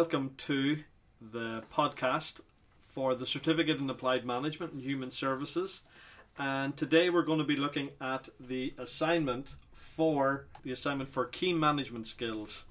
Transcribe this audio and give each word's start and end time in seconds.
Welcome 0.00 0.34
to 0.36 0.84
the 1.20 1.64
podcast 1.74 2.40
for 2.80 3.16
the 3.16 3.26
Certificate 3.26 3.80
in 3.80 3.90
Applied 3.90 4.24
Management 4.24 4.72
and 4.72 4.80
Human 4.80 5.10
Services. 5.10 5.80
And 6.38 6.76
today 6.76 7.10
we're 7.10 7.24
going 7.24 7.40
to 7.40 7.44
be 7.44 7.56
looking 7.56 7.90
at 8.00 8.28
the 8.38 8.74
assignment 8.78 9.56
for 9.72 10.46
the 10.62 10.70
assignment 10.70 11.08
for 11.08 11.24
key 11.24 11.52
management 11.52 12.06
skills. 12.06 12.64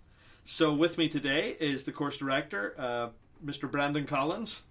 So, 0.45 0.73
with 0.73 0.97
me 0.97 1.09
today 1.09 1.57
is 1.59 1.83
the 1.83 1.91
course 1.91 2.15
director, 2.15 2.73
uh, 2.77 3.09
Mr. 3.45 3.69
Brendan 3.69 4.05
Collins. 4.05 4.61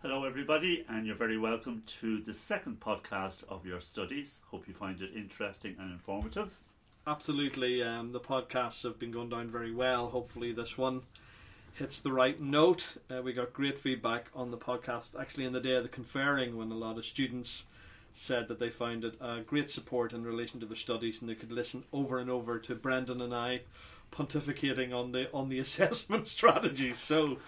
Hello, 0.00 0.24
everybody, 0.24 0.84
and 0.88 1.04
you're 1.04 1.16
very 1.16 1.36
welcome 1.36 1.82
to 1.98 2.20
the 2.20 2.32
second 2.32 2.78
podcast 2.78 3.42
of 3.48 3.66
your 3.66 3.80
studies. 3.80 4.38
Hope 4.52 4.68
you 4.68 4.72
find 4.72 5.02
it 5.02 5.10
interesting 5.16 5.74
and 5.80 5.90
informative. 5.90 6.60
Absolutely, 7.08 7.82
um, 7.82 8.12
the 8.12 8.20
podcasts 8.20 8.84
have 8.84 9.00
been 9.00 9.10
going 9.10 9.30
down 9.30 9.50
very 9.50 9.74
well. 9.74 10.10
Hopefully, 10.10 10.52
this 10.52 10.78
one 10.78 11.02
hits 11.78 12.00
the 12.00 12.12
right 12.12 12.40
note. 12.40 12.96
Uh, 13.10 13.22
we 13.22 13.32
got 13.32 13.52
great 13.52 13.78
feedback 13.78 14.26
on 14.34 14.50
the 14.50 14.58
podcast 14.58 15.18
actually 15.18 15.44
in 15.44 15.52
the 15.52 15.60
day 15.60 15.74
of 15.74 15.82
the 15.82 15.88
conferring 15.88 16.56
when 16.56 16.70
a 16.70 16.76
lot 16.76 16.98
of 16.98 17.04
students 17.04 17.64
said 18.12 18.48
that 18.48 18.58
they 18.58 18.68
found 18.70 19.04
it 19.04 19.14
a 19.20 19.40
great 19.40 19.70
support 19.70 20.12
in 20.12 20.24
relation 20.24 20.58
to 20.58 20.66
their 20.66 20.76
studies 20.76 21.20
and 21.20 21.30
they 21.30 21.34
could 21.34 21.52
listen 21.52 21.84
over 21.92 22.18
and 22.18 22.28
over 22.28 22.58
to 22.58 22.74
Brendan 22.74 23.20
and 23.20 23.34
I 23.34 23.60
pontificating 24.10 24.92
on 24.92 25.12
the 25.12 25.30
on 25.32 25.48
the 25.48 25.58
assessment 25.66 26.26
strategy. 26.26 26.94
So 26.94 27.38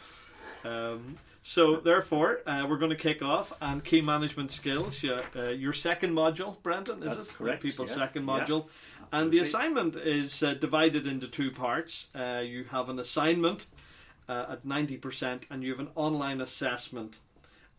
um, 0.65 1.19
so 1.43 1.77
therefore, 1.77 2.41
uh, 2.47 2.67
we're 2.69 2.77
going 2.77 2.91
to 2.91 2.97
kick 2.97 3.23
off 3.23 3.53
and 3.61 3.83
key 3.83 4.03
management 4.03 4.53
skills. 4.53 5.03
Yeah, 5.03 5.23
uh, 5.35 5.49
your 5.49 5.73
second 5.73 6.13
module, 6.13 6.63
Brendan, 6.63 7.03
is 7.03 7.17
That's 7.17 7.29
it? 7.29 7.35
correct, 7.35 7.63
People's 7.63 7.89
yes. 7.91 7.99
second 7.99 8.29
Yeah, 8.29 8.41
module, 8.45 8.69
and 9.11 9.33
the 9.33 9.39
assignment 9.39 9.97
is 9.97 10.43
uh, 10.43 10.55
divided 10.55 11.07
into 11.07 11.27
two 11.27 11.51
parts. 11.51 12.09
Uh, 12.15 12.43
you 12.45 12.65
have 12.65 12.91
an 12.91 12.99
assignment 12.99 13.67
uh, 14.31 14.53
at 14.53 14.65
ninety 14.65 14.97
percent, 14.97 15.41
and 15.51 15.63
you 15.63 15.71
have 15.73 15.81
an 15.87 15.93
online 15.95 16.41
assessment 16.41 17.19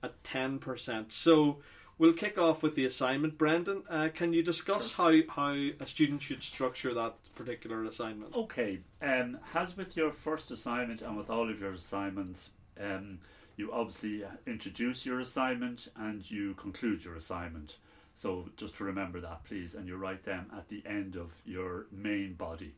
at 0.03 0.13
ten 0.23 0.59
percent. 0.59 1.13
So. 1.13 1.57
We'll 1.97 2.13
kick 2.13 2.39
off 2.39 2.63
with 2.63 2.73
the 2.73 2.85
assignment. 2.85 3.37
Brendan, 3.37 3.83
uh, 3.87 4.09
can 4.19 4.33
you 4.33 4.41
discuss 4.41 4.93
how, 4.93 5.11
how 5.37 5.51
a 5.79 5.85
student 5.85 6.23
should 6.23 6.41
structure 6.41 6.95
that 6.95 7.13
particular 7.35 7.83
assignment? 7.83 8.33
Okay, 8.33 8.79
um, 9.03 9.37
as 9.53 9.77
with 9.77 9.95
your 9.95 10.11
first 10.11 10.49
assignment 10.49 11.03
and 11.03 11.15
with 11.15 11.29
all 11.29 11.47
of 11.47 11.59
your 11.61 11.73
assignments, 11.73 12.49
um, 12.79 13.19
you 13.55 13.71
obviously 13.71 14.23
introduce 14.47 15.05
your 15.05 15.19
assignment 15.19 15.89
and 15.95 16.19
you 16.31 16.55
conclude 16.55 17.05
your 17.05 17.17
assignment. 17.17 17.77
So 18.15 18.49
just 18.57 18.75
to 18.77 18.83
remember 18.83 19.21
that, 19.21 19.43
please, 19.43 19.75
and 19.75 19.87
you 19.87 19.95
write 19.95 20.23
them 20.23 20.47
at 20.57 20.69
the 20.69 20.81
end 20.87 21.15
of 21.15 21.29
your 21.45 21.85
main 21.91 22.33
body. 22.33 22.73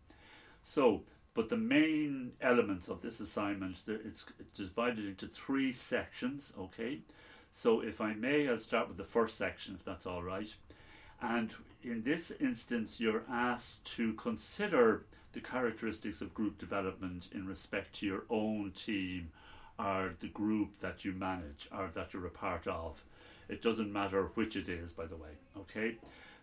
So, 0.63 1.03
but 1.33 1.49
the 1.49 1.57
main 1.57 2.33
elements 2.41 2.87
of 2.87 3.01
this 3.01 3.19
assignment, 3.19 3.77
it's 3.87 4.25
divided 4.53 5.05
into 5.05 5.27
three 5.27 5.73
sections. 5.73 6.53
Okay, 6.57 6.99
so 7.51 7.81
if 7.81 8.01
I 8.01 8.13
may, 8.13 8.47
I'll 8.47 8.59
start 8.59 8.87
with 8.87 8.97
the 8.97 9.03
first 9.03 9.37
section, 9.37 9.75
if 9.75 9.83
that's 9.85 10.05
all 10.05 10.23
right. 10.23 10.53
And 11.21 11.53
in 11.83 12.03
this 12.03 12.31
instance, 12.39 12.99
you're 12.99 13.23
asked 13.29 13.85
to 13.95 14.13
consider 14.13 15.05
the 15.31 15.41
characteristics 15.41 16.21
of 16.21 16.33
group 16.33 16.59
development 16.59 17.29
in 17.33 17.47
respect 17.47 17.95
to 17.95 18.05
your 18.05 18.23
own 18.29 18.71
team 18.71 19.31
or 19.79 20.13
the 20.19 20.27
group 20.27 20.79
that 20.79 21.03
you 21.03 21.13
manage 21.13 21.67
or 21.75 21.89
that 21.95 22.13
you're 22.13 22.27
a 22.27 22.29
part 22.29 22.67
of. 22.67 23.03
It 23.49 23.61
doesn't 23.61 23.91
matter 23.91 24.29
which 24.35 24.55
it 24.55 24.69
is, 24.69 24.91
by 24.91 25.05
the 25.07 25.15
way. 25.15 25.31
Okay, 25.57 25.95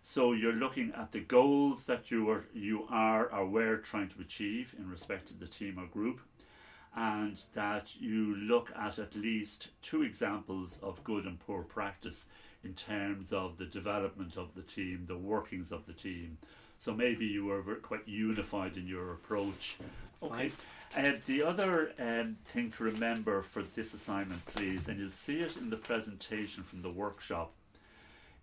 so 0.03 0.33
you're 0.33 0.53
looking 0.53 0.91
at 0.97 1.11
the 1.11 1.19
goals 1.19 1.85
that 1.85 2.11
you 2.11 2.29
are 2.29 2.45
you 2.53 2.85
are 2.89 3.27
or 3.33 3.47
were 3.47 3.77
trying 3.77 4.09
to 4.09 4.21
achieve 4.21 4.75
in 4.77 4.89
respect 4.89 5.27
to 5.27 5.33
the 5.33 5.47
team 5.47 5.77
or 5.77 5.85
group, 5.85 6.21
and 6.95 7.41
that 7.53 7.95
you 7.99 8.35
look 8.35 8.71
at 8.75 8.99
at 8.99 9.15
least 9.15 9.69
two 9.81 10.01
examples 10.03 10.79
of 10.81 11.03
good 11.03 11.25
and 11.25 11.39
poor 11.39 11.63
practice 11.63 12.25
in 12.63 12.73
terms 12.73 13.33
of 13.33 13.57
the 13.57 13.65
development 13.65 14.37
of 14.37 14.53
the 14.55 14.61
team, 14.61 15.05
the 15.07 15.17
workings 15.17 15.71
of 15.71 15.85
the 15.85 15.93
team. 15.93 16.37
So 16.77 16.93
maybe 16.93 17.25
you 17.25 17.45
were 17.45 17.61
quite 17.75 18.07
unified 18.07 18.75
in 18.75 18.87
your 18.87 19.13
approach. 19.13 19.77
Okay. 20.23 20.51
Uh, 20.97 21.13
the 21.25 21.43
other 21.43 21.93
um, 21.99 22.37
thing 22.45 22.69
to 22.71 22.83
remember 22.83 23.41
for 23.41 23.63
this 23.75 23.93
assignment, 23.93 24.45
please, 24.47 24.87
and 24.87 24.99
you'll 24.99 25.09
see 25.09 25.39
it 25.39 25.55
in 25.57 25.69
the 25.69 25.77
presentation 25.77 26.63
from 26.63 26.81
the 26.81 26.89
workshop, 26.89 27.53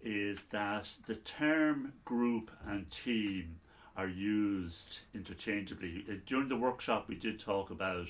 is 0.02 0.44
that 0.44 0.88
the 1.06 1.16
term 1.16 1.92
group 2.04 2.50
and 2.66 2.88
team 2.90 3.56
are 3.96 4.08
used 4.08 5.00
interchangeably. 5.12 6.04
Uh, 6.08 6.14
During 6.24 6.48
the 6.48 6.56
workshop, 6.56 7.08
we 7.08 7.16
did 7.16 7.40
talk 7.40 7.70
about, 7.70 8.08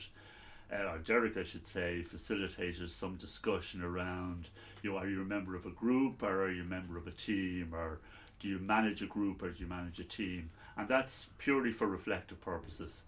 uh, 0.71 0.93
or 0.93 0.99
Derek, 0.99 1.37
I 1.39 1.45
should 1.45 1.67
say, 1.67 2.03
facilitated 2.03 2.91
some 2.91 3.17
discussion 3.17 3.83
around, 3.83 4.49
you 4.83 4.93
know, 4.93 4.99
are 4.99 5.09
you 5.09 5.23
a 5.23 5.25
member 5.25 5.57
of 5.57 5.65
a 5.65 5.71
group 5.71 6.23
or 6.23 6.45
are 6.45 6.51
you 6.51 6.63
a 6.63 6.67
member 6.67 6.99
of 6.99 7.07
a 7.07 7.13
team 7.13 7.71
or 7.73 8.01
do 8.39 8.49
you 8.49 8.59
manage 8.59 9.03
a 9.03 9.07
group 9.07 9.43
or 9.43 9.51
do 9.51 9.63
you 9.63 9.69
manage 9.69 9.99
a 9.99 10.05
team? 10.05 10.51
And 10.77 10.87
that's 10.89 11.27
purely 11.39 11.73
for 11.73 11.87
reflective 11.87 12.41
purposes. 12.43 13.05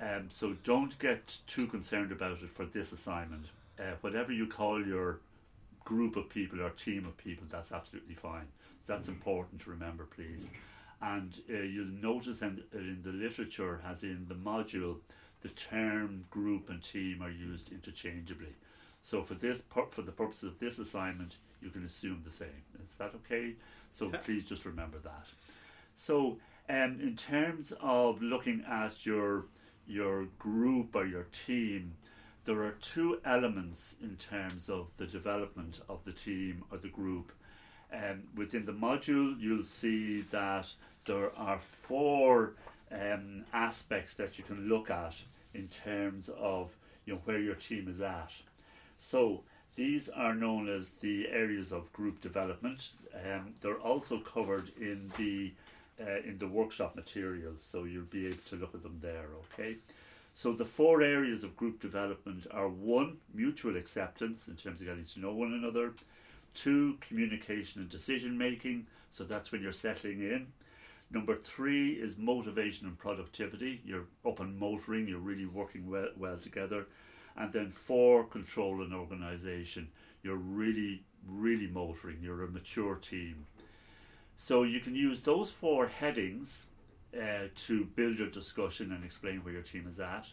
Um, 0.00 0.28
so 0.28 0.54
don't 0.62 0.98
get 0.98 1.38
too 1.46 1.66
concerned 1.66 2.12
about 2.12 2.42
it 2.42 2.50
for 2.50 2.66
this 2.66 2.92
assignment. 2.92 3.46
Uh, 3.78 3.94
whatever 4.02 4.30
you 4.30 4.46
call 4.46 4.84
your 4.84 5.20
group 5.90 6.14
of 6.14 6.28
people 6.28 6.62
or 6.62 6.70
team 6.70 7.04
of 7.04 7.16
people, 7.16 7.44
that's 7.48 7.72
absolutely 7.72 8.14
fine. 8.14 8.46
That's 8.86 9.08
important 9.08 9.60
to 9.62 9.70
remember, 9.70 10.04
please. 10.04 10.48
And 11.02 11.36
uh, 11.52 11.62
you'll 11.62 11.86
notice 12.10 12.42
in, 12.42 12.62
in 12.72 13.00
the 13.02 13.10
literature, 13.10 13.80
as 13.84 14.04
in 14.04 14.26
the 14.28 14.36
module, 14.36 14.98
the 15.40 15.48
term 15.48 16.26
group 16.30 16.70
and 16.70 16.80
team 16.80 17.20
are 17.22 17.30
used 17.30 17.72
interchangeably. 17.72 18.54
So 19.02 19.24
for 19.24 19.34
this, 19.34 19.64
for 19.90 20.02
the 20.02 20.12
purpose 20.12 20.44
of 20.44 20.60
this 20.60 20.78
assignment, 20.78 21.38
you 21.60 21.70
can 21.70 21.84
assume 21.84 22.22
the 22.24 22.30
same. 22.30 22.62
Is 22.84 22.94
that 22.98 23.12
okay? 23.16 23.56
So 23.90 24.10
Yeah. 24.12 24.18
please 24.18 24.44
just 24.48 24.64
remember 24.64 24.98
that. 24.98 25.26
So, 25.96 26.38
um, 26.68 27.00
in 27.00 27.16
terms 27.16 27.72
of 27.80 28.22
looking 28.22 28.62
at 28.68 29.04
your 29.04 29.46
your 29.88 30.26
group 30.38 30.94
or 30.94 31.04
your 31.04 31.26
team, 31.46 31.96
there 32.50 32.64
are 32.64 32.74
two 32.80 33.20
elements 33.24 33.94
in 34.02 34.16
terms 34.16 34.68
of 34.68 34.90
the 34.96 35.06
development 35.06 35.80
of 35.88 36.04
the 36.04 36.10
team 36.10 36.64
or 36.72 36.78
the 36.78 36.88
group. 36.88 37.30
Um, 37.92 38.24
within 38.34 38.64
the 38.66 38.72
module, 38.72 39.36
you'll 39.38 39.64
see 39.64 40.22
that 40.32 40.72
there 41.06 41.30
are 41.36 41.60
four 41.60 42.54
um, 42.90 43.44
aspects 43.52 44.14
that 44.14 44.36
you 44.36 44.42
can 44.42 44.68
look 44.68 44.90
at 44.90 45.14
in 45.54 45.68
terms 45.68 46.28
of 46.36 46.76
you 47.06 47.14
know 47.14 47.20
where 47.24 47.38
your 47.38 47.54
team 47.54 47.86
is 47.88 48.00
at. 48.00 48.32
So 48.98 49.42
these 49.76 50.08
are 50.08 50.34
known 50.34 50.68
as 50.68 50.90
the 50.90 51.28
areas 51.28 51.70
of 51.70 51.92
group 51.92 52.20
development. 52.20 52.88
Um, 53.14 53.54
they're 53.60 53.78
also 53.78 54.18
covered 54.18 54.72
in 54.76 55.12
the 55.16 55.52
uh, 56.00 56.18
in 56.26 56.38
the 56.38 56.48
workshop 56.48 56.96
materials, 56.96 57.60
so 57.70 57.84
you'll 57.84 58.02
be 58.06 58.26
able 58.26 58.42
to 58.48 58.56
look 58.56 58.74
at 58.74 58.82
them 58.82 58.98
there. 59.00 59.26
Okay. 59.52 59.76
So 60.40 60.54
the 60.54 60.64
four 60.64 61.02
areas 61.02 61.44
of 61.44 61.54
group 61.54 61.82
development 61.82 62.46
are 62.50 62.66
one, 62.66 63.18
mutual 63.34 63.76
acceptance 63.76 64.48
in 64.48 64.56
terms 64.56 64.80
of 64.80 64.86
getting 64.86 65.04
to 65.04 65.20
know 65.20 65.34
one 65.34 65.52
another. 65.52 65.92
Two, 66.54 66.96
communication 67.02 67.82
and 67.82 67.90
decision 67.90 68.38
making. 68.38 68.86
So 69.10 69.24
that's 69.24 69.52
when 69.52 69.60
you're 69.60 69.70
settling 69.70 70.20
in. 70.20 70.46
Number 71.10 71.36
three 71.36 71.90
is 71.90 72.16
motivation 72.16 72.86
and 72.86 72.96
productivity. 72.96 73.82
You're 73.84 74.06
up 74.26 74.40
and 74.40 74.58
motoring. 74.58 75.06
You're 75.08 75.18
really 75.18 75.44
working 75.44 75.90
well, 75.90 76.08
well 76.16 76.38
together. 76.38 76.86
And 77.36 77.52
then 77.52 77.70
four, 77.70 78.24
control 78.24 78.80
and 78.80 78.94
organization. 78.94 79.88
You're 80.22 80.36
really, 80.36 81.02
really 81.28 81.66
motoring. 81.66 82.20
You're 82.22 82.44
a 82.44 82.48
mature 82.48 82.94
team. 82.94 83.44
So 84.38 84.62
you 84.62 84.80
can 84.80 84.94
use 84.94 85.20
those 85.20 85.50
four 85.50 85.88
headings 85.88 86.64
uh, 87.16 87.48
to 87.54 87.84
build 87.84 88.18
your 88.18 88.30
discussion 88.30 88.92
and 88.92 89.04
explain 89.04 89.38
where 89.44 89.54
your 89.54 89.62
team 89.62 89.86
is 89.90 90.00
at. 90.00 90.26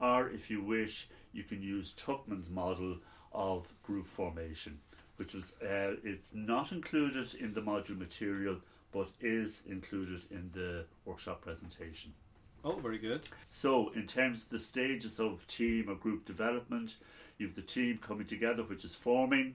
Or 0.00 0.28
if 0.28 0.50
you 0.50 0.62
wish, 0.62 1.08
you 1.32 1.44
can 1.44 1.62
use 1.62 1.94
Tuckman's 1.94 2.50
model 2.50 2.98
of 3.32 3.72
group 3.82 4.06
formation, 4.06 4.78
which 5.16 5.34
was 5.34 5.52
uh, 5.62 5.96
it's 6.04 6.34
not 6.34 6.72
included 6.72 7.34
in 7.34 7.54
the 7.54 7.62
module 7.62 7.98
material, 7.98 8.56
but 8.92 9.08
is 9.20 9.62
included 9.68 10.22
in 10.30 10.50
the 10.52 10.84
workshop 11.04 11.42
presentation. 11.42 12.12
Oh, 12.64 12.76
very 12.76 12.98
good. 12.98 13.28
So, 13.48 13.90
in 13.94 14.06
terms 14.06 14.44
of 14.44 14.50
the 14.50 14.58
stages 14.58 15.20
of 15.20 15.46
team 15.46 15.88
or 15.88 15.94
group 15.94 16.24
development, 16.24 16.96
you 17.38 17.46
have 17.46 17.54
the 17.54 17.62
team 17.62 17.98
coming 17.98 18.26
together, 18.26 18.62
which 18.64 18.84
is 18.84 18.94
forming. 18.94 19.54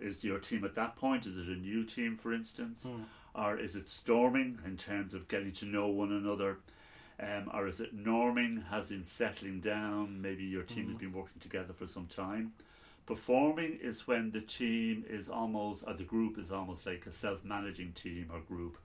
Is 0.00 0.24
your 0.24 0.38
team 0.40 0.64
at 0.64 0.74
that 0.74 0.96
point? 0.96 1.24
Is 1.26 1.38
it 1.38 1.46
a 1.46 1.56
new 1.56 1.84
team, 1.84 2.16
for 2.16 2.32
instance? 2.32 2.84
Or 3.34 3.58
is 3.58 3.74
it 3.74 3.88
storming 3.88 4.58
in 4.64 4.76
terms 4.76 5.12
of 5.12 5.28
getting 5.28 5.52
to 5.54 5.64
know 5.64 5.88
one 5.88 6.12
another? 6.12 6.58
Um, 7.18 7.50
or 7.52 7.68
is 7.68 7.80
it 7.80 7.96
norming, 7.96 8.64
as 8.72 8.90
in 8.90 9.04
settling 9.04 9.60
down? 9.60 10.20
Maybe 10.20 10.44
your 10.44 10.62
team 10.62 10.88
has 10.88 10.96
been 10.96 11.12
working 11.12 11.40
together 11.40 11.72
for 11.72 11.86
some 11.86 12.06
time. 12.06 12.52
Performing 13.06 13.78
is 13.82 14.06
when 14.06 14.30
the 14.30 14.40
team 14.40 15.04
is 15.08 15.28
almost, 15.28 15.84
or 15.86 15.94
the 15.94 16.04
group 16.04 16.38
is 16.38 16.50
almost 16.50 16.86
like 16.86 17.06
a 17.06 17.12
self 17.12 17.44
managing 17.44 17.92
team 17.92 18.30
or 18.32 18.40
group. 18.40 18.78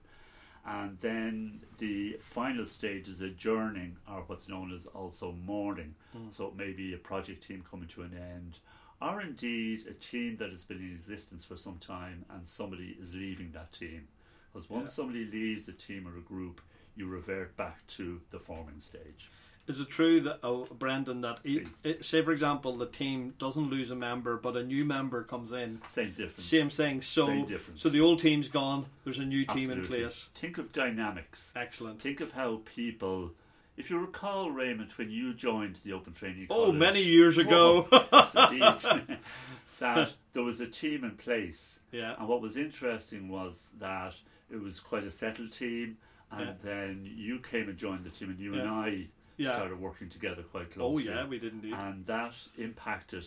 And 0.66 0.98
then 1.00 1.60
the 1.78 2.18
final 2.20 2.66
stage 2.66 3.08
is 3.08 3.20
adjourning, 3.20 3.96
or 4.08 4.22
what's 4.26 4.48
known 4.48 4.72
as 4.72 4.86
also 4.86 5.32
mourning. 5.32 5.94
Mm. 6.16 6.32
So 6.32 6.48
it 6.48 6.56
may 6.56 6.72
be 6.72 6.92
a 6.92 6.98
project 6.98 7.46
team 7.46 7.64
coming 7.68 7.88
to 7.88 8.02
an 8.02 8.14
end, 8.14 8.58
or 9.00 9.22
indeed 9.22 9.86
a 9.88 9.94
team 9.94 10.36
that 10.36 10.50
has 10.50 10.64
been 10.64 10.78
in 10.78 10.92
existence 10.92 11.44
for 11.44 11.56
some 11.56 11.78
time 11.78 12.24
and 12.28 12.46
somebody 12.46 12.96
is 13.00 13.14
leaving 13.14 13.52
that 13.52 13.72
team. 13.72 14.08
Because 14.52 14.68
once 14.68 14.90
Yeah. 14.90 14.94
somebody 14.94 15.24
leaves 15.24 15.68
a 15.68 15.72
team 15.72 16.06
or 16.08 16.16
a 16.16 16.20
group, 16.20 16.60
you 16.96 17.06
revert 17.06 17.56
back 17.56 17.86
to 17.88 18.20
the 18.30 18.38
forming 18.38 18.80
stage. 18.80 19.28
Is 19.66 19.78
it 19.78 19.88
true 19.88 20.20
that, 20.22 20.40
oh, 20.42 20.64
Brendan, 20.64 21.20
that 21.20 21.38
it, 21.44 21.68
eh, 21.84 21.94
say 22.00 22.22
for 22.22 22.32
example 22.32 22.74
the 22.74 22.86
team 22.86 23.34
doesn't 23.38 23.70
lose 23.70 23.92
a 23.92 23.94
member, 23.94 24.36
but 24.36 24.56
a 24.56 24.64
new 24.64 24.84
member 24.84 25.22
comes 25.22 25.52
in, 25.52 25.80
Same 25.88 26.08
difference. 26.10 26.44
same 26.44 26.70
thing. 26.70 27.02
So, 27.02 27.26
Same 27.26 27.46
difference. 27.46 27.80
so 27.80 27.88
the 27.88 28.00
old 28.00 28.18
team's 28.18 28.48
gone. 28.48 28.86
There's 29.04 29.20
a 29.20 29.24
new 29.24 29.44
team 29.44 29.70
in 29.70 29.84
place. 29.84 30.28
Think 30.34 30.58
of 30.58 30.72
dynamics. 30.72 31.52
Excellent. 31.54 32.02
Think 32.02 32.20
of 32.20 32.32
how 32.32 32.62
people. 32.64 33.32
If 33.76 33.90
you 33.90 33.98
recall, 34.00 34.50
Raymond, 34.50 34.90
when 34.96 35.10
you 35.10 35.32
joined 35.34 35.76
the 35.84 35.92
Open 35.92 36.12
Training 36.14 36.48
oh, 36.50 36.54
College, 36.54 36.68
Oh, 36.70 36.72
many 36.72 37.02
years 37.02 37.38
ago. 37.38 37.86
Oh, 37.92 38.08
yes, 38.52 38.84
indeed. 38.84 39.18
that 39.78 40.14
there 40.32 40.42
was 40.42 40.60
a 40.60 40.66
team 40.66 41.04
in 41.04 41.12
place, 41.12 41.78
yeah. 41.92 42.14
and 42.18 42.26
what 42.28 42.42
was 42.42 42.56
interesting 42.56 43.28
was 43.28 43.68
that 43.78 44.14
it 44.50 44.60
was 44.60 44.80
quite 44.80 45.04
a 45.04 45.10
settled 45.10 45.52
team, 45.52 45.98
and 46.30 46.40
Yeah. 46.46 46.54
then 46.62 47.10
you 47.14 47.38
came 47.40 47.68
and 47.68 47.78
joined 47.78 48.04
the 48.04 48.10
team, 48.10 48.30
and 48.30 48.38
you 48.38 48.54
and 48.54 48.68
I 48.68 49.08
Yeah. 49.36 49.54
started 49.54 49.78
working 49.80 50.08
together 50.08 50.42
quite 50.42 50.70
closely. 50.70 51.08
Oh 51.08 51.14
yeah, 51.14 51.26
we 51.26 51.38
did 51.38 51.52
indeed. 51.54 51.72
and 51.74 52.04
that 52.06 52.36
impacted. 52.58 53.26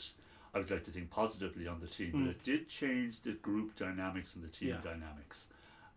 I 0.54 0.60
would 0.60 0.70
like 0.70 0.84
to 0.84 0.92
think 0.92 1.10
positively 1.10 1.66
on 1.68 1.80
the 1.80 1.88
team, 1.88 2.12
Mm. 2.14 2.26
but 2.26 2.30
it 2.36 2.44
did 2.44 2.70
change 2.70 3.22
the 3.22 3.32
group 3.34 3.76
dynamics 3.76 4.36
and 4.36 4.44
the 4.44 4.50
team 4.50 4.70
Yeah. 4.70 4.82
dynamics, 4.82 5.48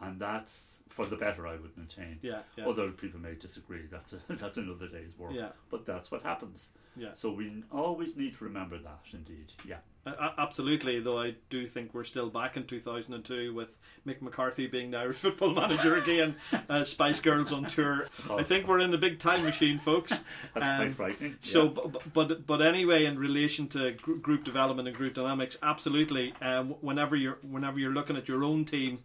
and 0.01 0.19
that's 0.19 0.81
for 0.89 1.05
the 1.05 1.17
better. 1.17 1.47
I 1.47 1.57
would 1.57 1.77
maintain. 1.77 2.19
yeah, 2.23 2.43
yeah, 2.57 2.67
Other 2.67 2.91
people 2.93 3.21
may 3.21 3.35
disagree. 3.35 3.87
That's 3.87 4.15
a, 4.15 4.21
that's 4.29 4.57
another 4.57 4.89
day's 4.89 5.17
work. 5.19 5.35
yeah, 5.35 5.53
But 5.69 5.85
that's 5.85 6.11
what 6.11 6.23
happens. 6.23 6.71
yeah. 6.97 7.13
So 7.13 7.33
we 7.33 7.63
always 7.71 8.17
need 8.17 8.35
to 8.39 8.45
remember 8.45 8.79
that. 8.79 9.01
Indeed. 9.13 9.53
Yeah. 9.67 9.81
A- 10.07 10.35
absolutely. 10.39 11.01
Though 11.01 11.21
I 11.21 11.35
do 11.51 11.67
think 11.67 11.93
we're 11.93 12.05
still 12.05 12.31
back 12.31 12.57
in 12.57 12.65
2002 12.65 13.53
with 13.53 13.77
Mick 14.07 14.23
McCarthy 14.23 14.67
being 14.67 14.93
the 14.93 14.99
Irish 14.99 15.17
football 15.27 15.53
manager 15.53 15.97
again. 15.97 16.37
uh, 16.71 16.85
Spice 16.85 17.21
Girls 17.21 17.53
on 17.53 17.65
tour. 17.65 18.07
I 18.31 18.43
think 18.43 18.67
we're 18.69 18.79
in 18.79 18.91
the 18.93 18.99
big 18.99 19.19
time 19.19 19.43
machine, 19.43 19.79
folks. 19.79 20.13
That's 20.55 20.67
Um, 20.67 20.77
quite 20.79 20.93
frightening. 20.93 21.37
So, 21.41 21.65
yeah. 21.65 21.69
bu- 21.71 21.89
bu- 21.89 21.99
but 22.15 22.47
but 22.47 22.63
anyway, 22.63 23.05
in 23.05 23.19
relation 23.19 23.69
to 23.69 23.93
gr- 23.93 24.15
group 24.15 24.45
development 24.45 24.87
and 24.89 24.97
group 24.97 25.15
dynamics, 25.15 25.59
absolutely. 25.63 26.35
Um, 26.41 26.71
whenever 26.81 27.17
you're 27.17 27.39
whenever 27.43 27.79
you're 27.79 27.93
looking 27.93 28.17
at 28.17 28.29
your 28.29 28.45
own 28.45 28.65
team, 28.65 29.01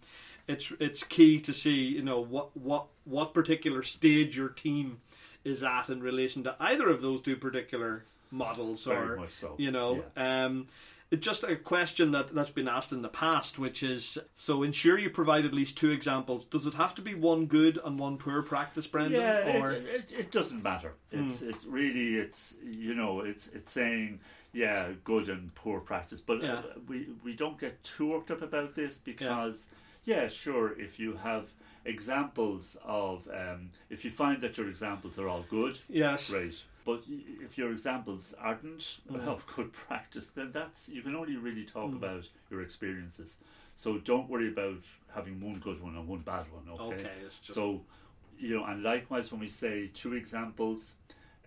it's 0.47 0.71
it's 0.79 1.03
key 1.03 1.39
to 1.39 1.53
see 1.53 1.73
you 1.85 2.01
know 2.03 2.19
what 2.19 2.55
what 2.55 2.85
what 3.05 3.33
particular 3.33 3.81
stage 3.83 4.37
your 4.37 4.49
team 4.49 4.99
is 5.43 5.63
at 5.63 5.89
in 5.89 6.01
relation 6.01 6.43
to 6.43 6.55
either 6.59 6.89
of 6.89 7.01
those 7.01 7.19
two 7.21 7.35
particular 7.35 8.05
models, 8.31 8.85
very 8.85 9.17
or 9.17 9.29
so. 9.29 9.55
you 9.57 9.71
know. 9.71 10.03
Um, 10.15 10.67
just 11.19 11.43
a 11.43 11.57
question 11.57 12.11
that 12.13 12.29
that's 12.29 12.51
been 12.51 12.69
asked 12.69 12.93
in 12.93 13.01
the 13.01 13.09
past, 13.09 13.59
which 13.59 13.83
is 13.83 14.17
so 14.33 14.63
ensure 14.63 14.97
you 14.97 15.09
provide 15.09 15.43
at 15.45 15.53
least 15.53 15.77
two 15.77 15.91
examples. 15.91 16.45
Does 16.45 16.65
it 16.65 16.75
have 16.75 16.95
to 16.95 17.01
be 17.01 17.13
one 17.15 17.47
good 17.47 17.77
and 17.83 17.99
one 17.99 18.17
poor 18.17 18.41
practice, 18.41 18.87
Brendan? 18.87 19.19
Yeah, 19.19 19.59
or 19.61 19.73
it, 19.73 19.85
it, 19.85 20.11
it 20.17 20.31
doesn't 20.31 20.63
matter. 20.63 20.93
It's 21.11 21.41
it's 21.41 21.65
really 21.65 22.15
it's 22.15 22.55
you 22.63 22.93
know 22.95 23.19
it's 23.19 23.47
it's 23.47 23.73
saying 23.73 24.21
yeah 24.53 24.91
good 25.03 25.27
and 25.27 25.53
poor 25.53 25.81
practice, 25.81 26.21
but 26.21 26.41
Yeah. 26.41 26.53
uh, 26.59 26.63
we 26.87 27.07
we 27.25 27.33
don't 27.33 27.59
get 27.59 27.83
too 27.83 28.07
worked 28.11 28.31
up 28.31 28.41
about 28.41 28.75
this 28.75 28.97
because 28.97 29.67
yeah, 30.05 30.29
sure 30.29 30.79
if 30.79 30.97
you 30.97 31.17
have 31.17 31.49
examples 31.83 32.77
of 32.85 33.27
um, 33.33 33.69
if 33.89 34.05
you 34.05 34.11
find 34.11 34.41
that 34.41 34.57
your 34.57 34.69
examples 34.69 35.19
are 35.19 35.27
all 35.27 35.43
good, 35.49 35.77
yes, 35.89 36.29
great. 36.29 36.63
But 36.83 37.03
if 37.07 37.57
your 37.57 37.71
examples 37.71 38.33
aren't 38.39 38.63
Mm. 39.09 39.27
of 39.27 39.45
good 39.55 39.71
practice, 39.73 40.27
then 40.27 40.51
that's 40.51 40.89
you 40.89 41.01
can 41.01 41.15
only 41.15 41.35
really 41.37 41.65
talk 41.65 41.91
Mm. 41.91 41.97
about 41.97 42.29
your 42.49 42.61
experiences. 42.61 43.37
So 43.75 43.97
don't 43.97 44.29
worry 44.29 44.47
about 44.49 44.83
having 45.13 45.39
one 45.41 45.59
good 45.59 45.81
one 45.81 45.95
and 45.95 46.07
one 46.07 46.21
bad 46.21 46.45
one. 46.51 46.67
Okay. 46.69 46.95
okay, 46.99 47.11
it's 47.25 47.37
just, 47.39 47.53
So, 47.55 47.85
you 48.37 48.55
know, 48.57 48.65
and 48.65 48.83
likewise, 48.83 49.31
when 49.31 49.41
we 49.41 49.49
say 49.49 49.89
two 49.93 50.13
examples, 50.13 50.95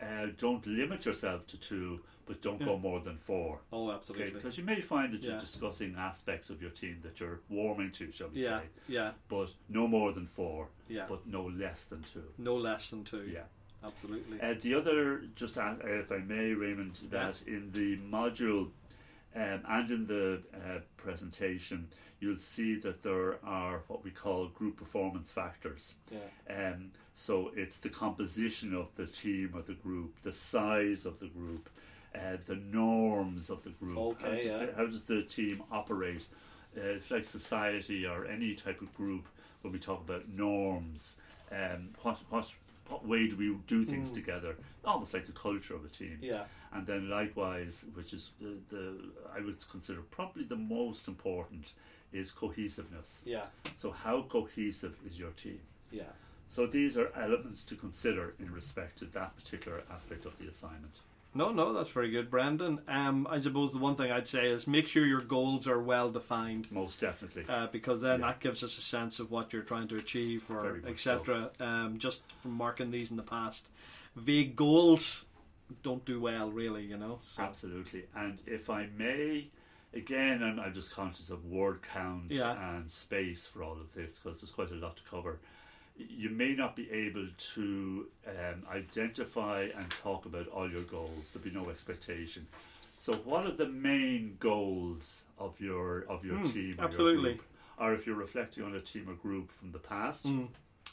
uh, 0.01 0.27
don't 0.39 0.67
limit 0.67 1.07
yourself 1.07 1.47
to 1.49 1.57
two, 1.59 2.01
but 2.27 2.41
don't 2.43 2.59
go 2.65 2.77
more 2.79 3.01
than 3.01 3.17
four. 3.17 3.61
oh, 3.73 3.87
Okay, 3.89 3.95
absolutely. 3.97 4.31
because 4.33 4.59
you 4.59 4.65
may 4.65 4.81
find 4.81 5.13
that 5.13 5.23
you're 5.23 5.39
discussing 5.39 5.95
aspects 5.97 6.51
of 6.51 6.61
your 6.61 6.71
team 6.71 6.99
that 7.03 7.21
you're 7.21 7.41
warming 7.49 7.93
to, 7.93 8.11
shall 8.13 8.29
we 8.29 8.43
Yeah, 8.43 8.61
say, 8.61 8.67
yeah, 8.89 9.13
but 9.29 9.51
no 9.69 9.87
more 9.87 10.13
than 10.13 10.27
four, 10.27 10.69
yeah. 10.89 11.07
but 11.09 11.27
no 11.27 11.45
less 11.47 11.85
than 11.85 12.03
two. 12.13 12.25
no 12.39 12.57
less 12.57 12.91
than 12.91 13.05
two. 13.05 13.29
Yeah. 13.33 13.45
Absolutely. 13.85 14.41
Uh, 14.41 14.55
the 14.61 14.75
other, 14.75 15.23
just 15.37 15.59
uh, 15.59 15.75
if 15.83 16.11
I 16.11 16.19
may, 16.19 16.53
Raymond, 16.53 16.99
that 17.11 17.37
in 17.47 17.71
the 17.73 17.99
module 17.99 18.69
um, 19.37 19.61
and 19.69 19.91
in 19.91 20.07
the 20.07 20.43
uh, 20.55 20.79
presentation, 20.97 21.89
you'll 22.21 22.37
see 22.37 22.77
that 22.77 23.03
there 23.03 23.39
are 23.45 23.83
what 23.89 24.05
we 24.05 24.11
call 24.11 24.47
group 24.49 24.77
performance 24.77 25.31
factors. 25.31 25.95
yeah, 26.11 26.19
Um, 26.75 26.91
so 27.15 27.51
it's 27.55 27.79
the 27.79 27.89
composition 27.91 28.75
of 28.75 28.89
the 28.97 29.07
team 29.07 29.53
or 29.55 29.63
the 29.63 29.75
group, 29.75 30.15
the 30.23 30.33
size 30.33 31.07
of 31.07 31.21
the 31.21 31.27
group, 31.27 31.69
uh, 32.15 32.37
the 32.47 32.57
norms 32.57 33.51
of 33.51 33.63
the 33.63 33.71
group. 33.71 33.97
how, 33.97 34.03
Okay, 34.27 34.37
does 34.37 34.45
yeah. 34.47 34.59
the, 34.67 34.73
how 34.77 34.87
does 34.87 35.03
the 35.03 35.23
team 35.23 35.63
operate? 35.71 36.27
Uh, 36.77 36.81
it's 36.81 37.11
like 37.11 37.25
society 37.25 38.07
or 38.07 38.27
any 38.27 38.55
type 38.55 38.81
of 38.81 38.93
group 38.95 39.27
when 39.63 39.73
we 39.73 39.79
talk 39.79 40.01
about 40.01 40.29
norms. 40.29 41.17
Um, 41.53 41.91
what 42.03 42.19
what 42.31 42.53
way 43.03 43.29
do 43.29 43.37
we 43.37 43.57
do 43.67 43.85
things 43.85 44.11
Mm. 44.11 44.15
together? 44.15 44.57
Almost 44.85 45.15
like 45.15 45.27
the 45.27 45.33
culture 45.33 45.75
of 45.75 45.85
a 45.85 45.89
team. 45.89 46.19
yeah, 46.21 46.45
And 46.73 46.87
then 46.87 47.09
likewise, 47.09 47.85
which 47.95 48.13
is 48.13 48.31
the, 48.41 48.57
the 48.69 49.13
I 49.35 49.41
would 49.41 49.67
consider 49.69 50.03
probably 50.11 50.45
the 50.45 50.57
most 50.57 51.09
important, 51.09 51.73
is 52.13 52.31
cohesiveness. 52.31 53.23
yeah, 53.27 53.47
So 53.79 53.91
how 53.91 54.23
cohesive 54.23 54.97
is 55.07 55.19
your 55.19 55.31
team? 55.33 55.61
yeah. 55.91 56.13
So 56.49 56.67
these 56.67 56.97
are 56.97 57.11
elements 57.17 57.65
to 57.65 57.75
consider 57.75 58.35
in 58.39 58.53
respect 58.53 58.99
to 58.99 59.07
that 59.07 59.35
particular 59.35 59.83
aspect 59.91 60.25
of 60.27 60.39
the 60.39 60.47
assignment. 60.49 60.95
No, 61.37 61.51
no, 61.51 61.73
that's 61.73 61.91
very 61.91 62.11
good, 62.11 62.31
Brendan. 62.31 62.81
Um, 62.87 63.27
I 63.29 63.41
suppose 63.41 63.73
the 63.73 63.81
one 63.81 63.97
thing 63.97 64.13
I'd 64.13 64.29
say 64.29 64.47
is 64.47 64.67
make 64.69 64.87
sure 64.87 65.05
your 65.05 65.21
goals 65.21 65.67
are 65.67 65.81
well 65.81 66.11
defined. 66.11 66.71
Most 66.71 67.01
definitely. 67.01 67.45
Uh, 67.49 67.67
because 67.67 68.01
then 68.03 68.21
Yeah. 68.21 68.29
that 68.29 68.41
gives 68.41 68.63
us 68.63 68.79
a 68.79 68.81
sense 68.81 69.19
of 69.19 69.31
what 69.33 69.53
you're 69.53 69.63
trying 69.63 69.89
to 69.89 69.97
achieve, 69.97 70.49
or 70.51 70.81
etc. 70.87 71.51
Um, 71.59 71.99
just 71.99 72.21
from 72.41 72.53
marking 72.53 72.91
these 72.93 73.11
in 73.11 73.17
the 73.17 73.23
past, 73.25 73.69
vague 74.15 74.55
goals 74.55 75.25
don't 75.83 76.05
do 76.05 76.21
well, 76.21 76.53
really. 76.53 76.85
You 76.85 76.97
know. 76.99 77.19
So, 77.23 77.43
Absolutely. 77.43 78.05
And 78.15 78.41
if 78.47 78.71
I 78.71 78.87
may, 78.97 79.49
again, 79.93 80.41
I'm, 80.41 80.61
I'm 80.61 80.73
just 80.75 80.93
conscious 80.93 81.31
of 81.31 81.45
word 81.47 81.81
count 81.83 82.31
Yeah. 82.31 82.77
and 82.77 82.89
space 82.89 83.45
for 83.45 83.65
all 83.65 83.73
of 83.81 83.93
this 83.93 84.21
because 84.23 84.41
there's 84.41 84.53
quite 84.53 84.71
a 84.71 84.75
lot 84.75 84.97
to 84.99 85.03
cover. 85.11 85.41
You 85.97 86.31
may 86.31 86.55
not 86.55 86.75
be 86.75 86.91
able 86.91 87.29
to 87.55 88.07
um, 88.27 88.63
identify 88.69 89.69
and 89.77 89.89
talk 89.91 90.27
about 90.27 90.49
all 90.49 90.71
your 90.71 90.83
goals. 90.83 91.31
There'll 91.33 91.49
be 91.49 91.55
no 91.55 91.71
expectation. 91.71 92.47
So, 93.01 93.13
what 93.25 93.47
are 93.47 93.53
the 93.53 93.69
main 93.69 94.37
goals 94.41 95.23
of 95.39 95.61
your 95.61 96.01
of 96.09 96.25
your 96.25 96.37
Mm, 96.39 96.53
team? 96.53 96.73
Or 96.73 96.77
your 96.79 96.85
absolutely. 96.87 97.31
group? 97.35 97.43
Or 97.79 97.95
if 97.95 98.07
you're 98.07 98.17
reflecting 98.17 98.65
on 98.65 98.75
a 98.75 98.81
team 98.81 99.09
or 99.09 99.15
group 99.15 99.53
from 99.53 99.71
the 99.73 99.79
past, 99.79 100.27
Mm, 100.27 100.49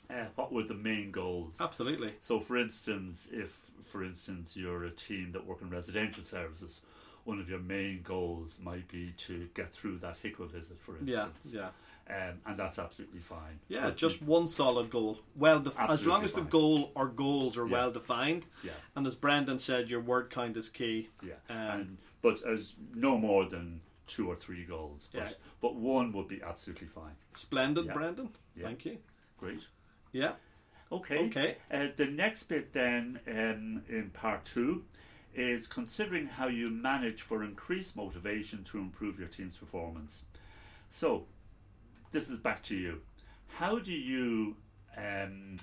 uh, 0.10 0.25
what 0.36 0.51
were 0.51 0.63
the 0.63 0.74
main 0.75 1.10
goals? 1.12 1.55
absolutely. 1.60 2.13
So, 2.22 2.39
for 2.39 2.58
instance, 2.58 3.27
if, 3.31 3.72
for 3.84 4.03
instance, 4.03 4.55
you're 4.55 4.84
a 4.84 4.91
team 4.91 5.31
that 5.31 5.46
work 5.46 5.62
in 5.62 5.70
residential 5.70 6.24
services, 6.24 6.81
one 7.24 7.39
of 7.39 7.48
your 7.50 7.60
main 7.60 8.01
goals 8.03 8.58
might 8.62 8.88
be 8.88 9.13
to 9.17 9.48
get 9.53 9.72
through 9.74 10.00
that 10.00 10.22
HIQA 10.24 10.50
visit, 10.51 10.79
for 10.81 10.98
instance. 10.98 11.46
Yeah, 11.53 11.60
yeah, 11.62 11.70
Um, 12.12 12.39
and 12.46 12.60
that's 12.60 12.77
absolutely 12.77 13.22
fine. 13.22 13.60
yeah. 13.70 13.84
But 13.86 13.96
just 13.98 14.22
one 14.22 14.48
solid 14.50 14.89
goal. 14.89 15.20
Well, 15.36 15.60
def- 15.62 15.80
as 15.80 16.06
long 16.06 16.24
as 16.25 16.34
the 16.34 16.41
goal 16.41 16.91
or 16.94 17.08
goals 17.08 17.58
are 17.58 17.65
Yeah. 17.65 17.72
well 17.72 17.91
defined, 17.91 18.48
yeah, 18.63 18.72
and 18.96 19.08
as 19.08 19.15
Brendan 19.15 19.60
said, 19.60 19.89
your 19.89 20.01
word 20.01 20.30
count 20.30 20.58
is 20.58 20.68
key. 20.68 21.10
yeah. 21.24 21.36
Um, 21.50 21.80
and, 21.80 21.98
but 22.22 22.46
as 22.46 22.74
no 22.94 23.18
more 23.18 23.46
than 23.46 23.82
two 24.08 24.30
or 24.30 24.36
three 24.36 24.65
goals. 24.65 25.08
But, 25.13 25.20
Yeah. 25.30 25.34
but 25.62 25.75
one 25.75 26.12
would 26.12 26.27
be 26.27 26.41
absolutely 26.44 26.88
fine. 26.88 27.15
Splendid, 27.34 27.86
Yeah. 27.86 27.94
Brendan. 27.94 28.30
Yeah. 28.58 28.65
Thank 28.65 28.86
you. 28.86 28.98
Great. 29.38 29.62
Yeah. 30.12 30.34
Okay. 30.91 31.27
Okay. 31.27 31.58
Uh, 31.72 31.88
the 31.96 32.08
next 32.08 32.44
bit 32.44 32.74
then 32.74 33.22
um, 33.25 33.84
in 33.88 34.10
part 34.10 34.44
two 34.44 34.84
is 35.34 35.65
considering 35.65 36.27
how 36.27 36.48
you 36.48 36.70
manage 36.70 37.22
for 37.22 37.41
increased 37.41 37.96
motivation 37.96 38.65
to 38.65 38.80
improve 38.80 39.18
your 39.18 39.30
team's 39.30 39.56
performance. 39.56 40.25
So, 40.89 41.25
this 42.12 42.30
is 42.30 42.38
back 42.39 42.63
to 42.63 42.75
you. 42.75 43.00
How 43.48 43.80
do 43.80 43.91
you 43.91 44.56
um, 44.98 45.56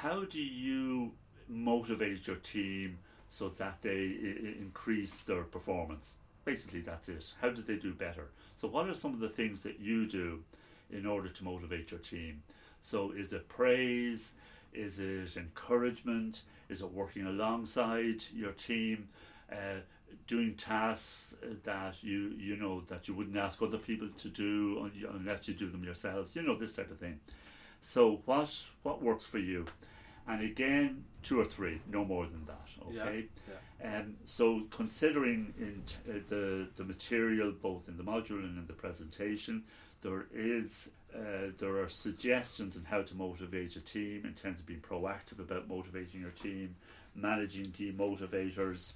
how 0.00 0.24
do 0.24 0.40
you 0.40 1.12
motivate 1.48 2.26
your 2.26 2.36
team 2.36 2.98
so 3.30 3.48
that 3.50 3.78
they 3.82 3.90
I- 3.90 4.60
increase 4.60 5.18
their 5.20 5.42
performance? 5.42 6.14
Basically, 6.44 6.80
that's 6.80 7.08
it. 7.08 7.32
How 7.40 7.50
do 7.50 7.62
they 7.62 7.76
do 7.76 7.92
better? 7.92 8.28
So, 8.56 8.68
what 8.68 8.88
are 8.88 8.94
some 8.94 9.12
of 9.12 9.20
the 9.20 9.28
things 9.28 9.62
that 9.62 9.80
you 9.80 10.06
do 10.06 10.42
in 10.90 11.04
order 11.04 11.28
to 11.28 11.44
motivate 11.44 11.90
your 11.90 12.00
team? 12.00 12.42
So, 12.80 13.12
is 13.12 13.32
it 13.32 13.48
praise? 13.48 14.32
Is 14.72 14.98
it 14.98 15.36
encouragement? 15.36 16.42
Is 16.68 16.82
it 16.82 16.90
working 16.90 17.26
alongside 17.26 18.22
your 18.34 18.52
team? 18.52 19.08
Uh, 19.50 19.80
doing 20.26 20.54
tasks 20.54 21.34
that 21.64 21.94
you 22.02 22.34
you 22.38 22.56
know 22.56 22.82
that 22.88 23.08
you 23.08 23.14
wouldn't 23.14 23.36
ask 23.36 23.62
other 23.62 23.78
people 23.78 24.08
to 24.18 24.28
do 24.28 24.90
unless 25.12 25.48
you 25.48 25.54
do 25.54 25.70
them 25.70 25.84
yourselves. 25.84 26.36
You 26.36 26.42
know 26.42 26.56
this 26.56 26.74
type 26.74 26.90
of 26.90 26.98
thing. 26.98 27.20
So 27.80 28.20
what 28.24 28.54
what 28.82 29.02
works 29.02 29.24
for 29.24 29.38
you? 29.38 29.66
And 30.26 30.42
again, 30.42 31.04
two 31.22 31.40
or 31.40 31.46
three, 31.46 31.80
no 31.90 32.04
more 32.04 32.26
than 32.26 32.44
that. 32.46 32.68
Okay. 32.88 33.26
Yeah, 33.48 33.54
yeah. 33.80 33.98
Um, 34.00 34.16
so 34.26 34.64
considering 34.70 35.54
in 35.58 35.82
t- 35.86 36.10
uh, 36.10 36.20
the 36.28 36.68
the 36.76 36.84
material 36.84 37.52
both 37.52 37.88
in 37.88 37.96
the 37.96 38.02
module 38.02 38.44
and 38.44 38.58
in 38.58 38.66
the 38.66 38.74
presentation, 38.74 39.64
there 40.02 40.26
is 40.34 40.90
uh, 41.14 41.52
there 41.56 41.78
are 41.78 41.88
suggestions 41.88 42.76
on 42.76 42.84
how 42.84 43.02
to 43.02 43.14
motivate 43.14 43.76
a 43.76 43.80
team 43.80 44.24
in 44.24 44.34
terms 44.34 44.60
of 44.60 44.66
being 44.66 44.80
proactive 44.80 45.38
about 45.38 45.66
motivating 45.68 46.20
your 46.20 46.30
team, 46.30 46.76
managing 47.14 47.66
demotivators, 47.66 48.92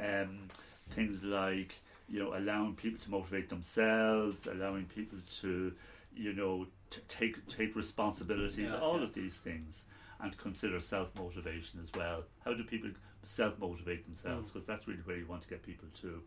um, 0.00 0.48
things 0.90 1.22
like 1.22 1.74
you 2.08 2.18
know 2.22 2.36
allowing 2.36 2.74
people 2.74 2.98
to 3.04 3.10
motivate 3.10 3.48
themselves, 3.48 4.46
allowing 4.46 4.86
people 4.86 5.18
to 5.40 5.72
you 6.14 6.32
know 6.32 6.66
t- 6.90 7.00
take 7.08 7.46
take 7.48 7.76
responsibilities, 7.76 8.70
Yeah, 8.72 8.78
all 8.80 8.98
yeah. 8.98 9.04
of 9.04 9.14
these 9.14 9.36
things, 9.36 9.84
and 10.20 10.36
consider 10.38 10.80
self 10.80 11.14
motivation 11.16 11.80
as 11.82 11.90
well. 11.94 12.24
How 12.44 12.54
do 12.54 12.64
people 12.64 12.90
self 13.24 13.58
motivate 13.58 14.04
themselves? 14.06 14.50
Because 14.50 14.66
that's 14.66 14.86
really 14.88 15.00
where 15.04 15.16
you 15.16 15.26
want 15.26 15.42
to 15.42 15.48
get 15.48 15.62
people 15.62 15.88
to. 16.02 16.06
Mm. 16.06 16.20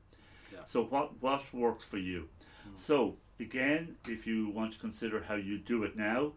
Yeah. 0.53 0.59
So 0.65 0.83
what 0.83 1.21
what 1.21 1.43
works 1.53 1.83
for 1.85 1.97
you? 1.97 2.29
So 2.75 3.17
again, 3.39 3.95
if 4.07 4.25
you 4.25 4.49
want 4.49 4.73
to 4.73 4.79
consider 4.79 5.21
how 5.23 5.35
you 5.35 5.57
do 5.57 5.83
it 5.83 5.97
now, 5.97 6.31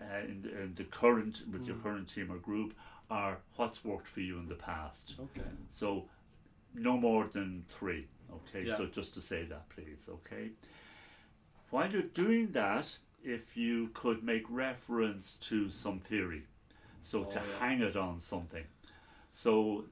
uh, 0.00 0.20
in, 0.28 0.42
the, 0.42 0.62
in 0.62 0.74
the 0.74 0.84
current 0.84 1.42
with 1.50 1.62
Mm. 1.64 1.68
your 1.68 1.76
current 1.78 2.08
team 2.08 2.30
or 2.30 2.38
group, 2.38 2.72
are 3.10 3.38
what's 3.56 3.84
worked 3.84 4.06
for 4.06 4.20
you 4.20 4.38
in 4.38 4.46
the 4.48 4.54
past. 4.54 5.16
Okay. 5.18 5.48
So 5.70 6.04
no 6.74 6.96
more 6.96 7.26
than 7.32 7.64
three. 7.68 8.06
Okay, 8.32 8.64
Yeah. 8.66 8.76
so 8.76 8.86
just 8.86 9.14
to 9.14 9.20
say 9.20 9.44
that, 9.44 9.68
please. 9.70 10.06
Okay. 10.08 10.50
While 11.70 11.90
you're 11.92 12.02
doing 12.02 12.52
that, 12.52 12.96
if 13.24 13.56
you 13.56 13.88
could 13.94 14.22
make 14.22 14.44
reference 14.48 15.36
to 15.48 15.70
some 15.70 15.98
theory, 16.00 16.44
so 17.02 17.20
Oh, 17.26 17.30
to 17.30 17.38
yeah. 17.40 17.58
hang 17.58 17.80
it 17.82 17.96
on 17.96 18.20
something. 18.20 18.64
So 19.32 19.84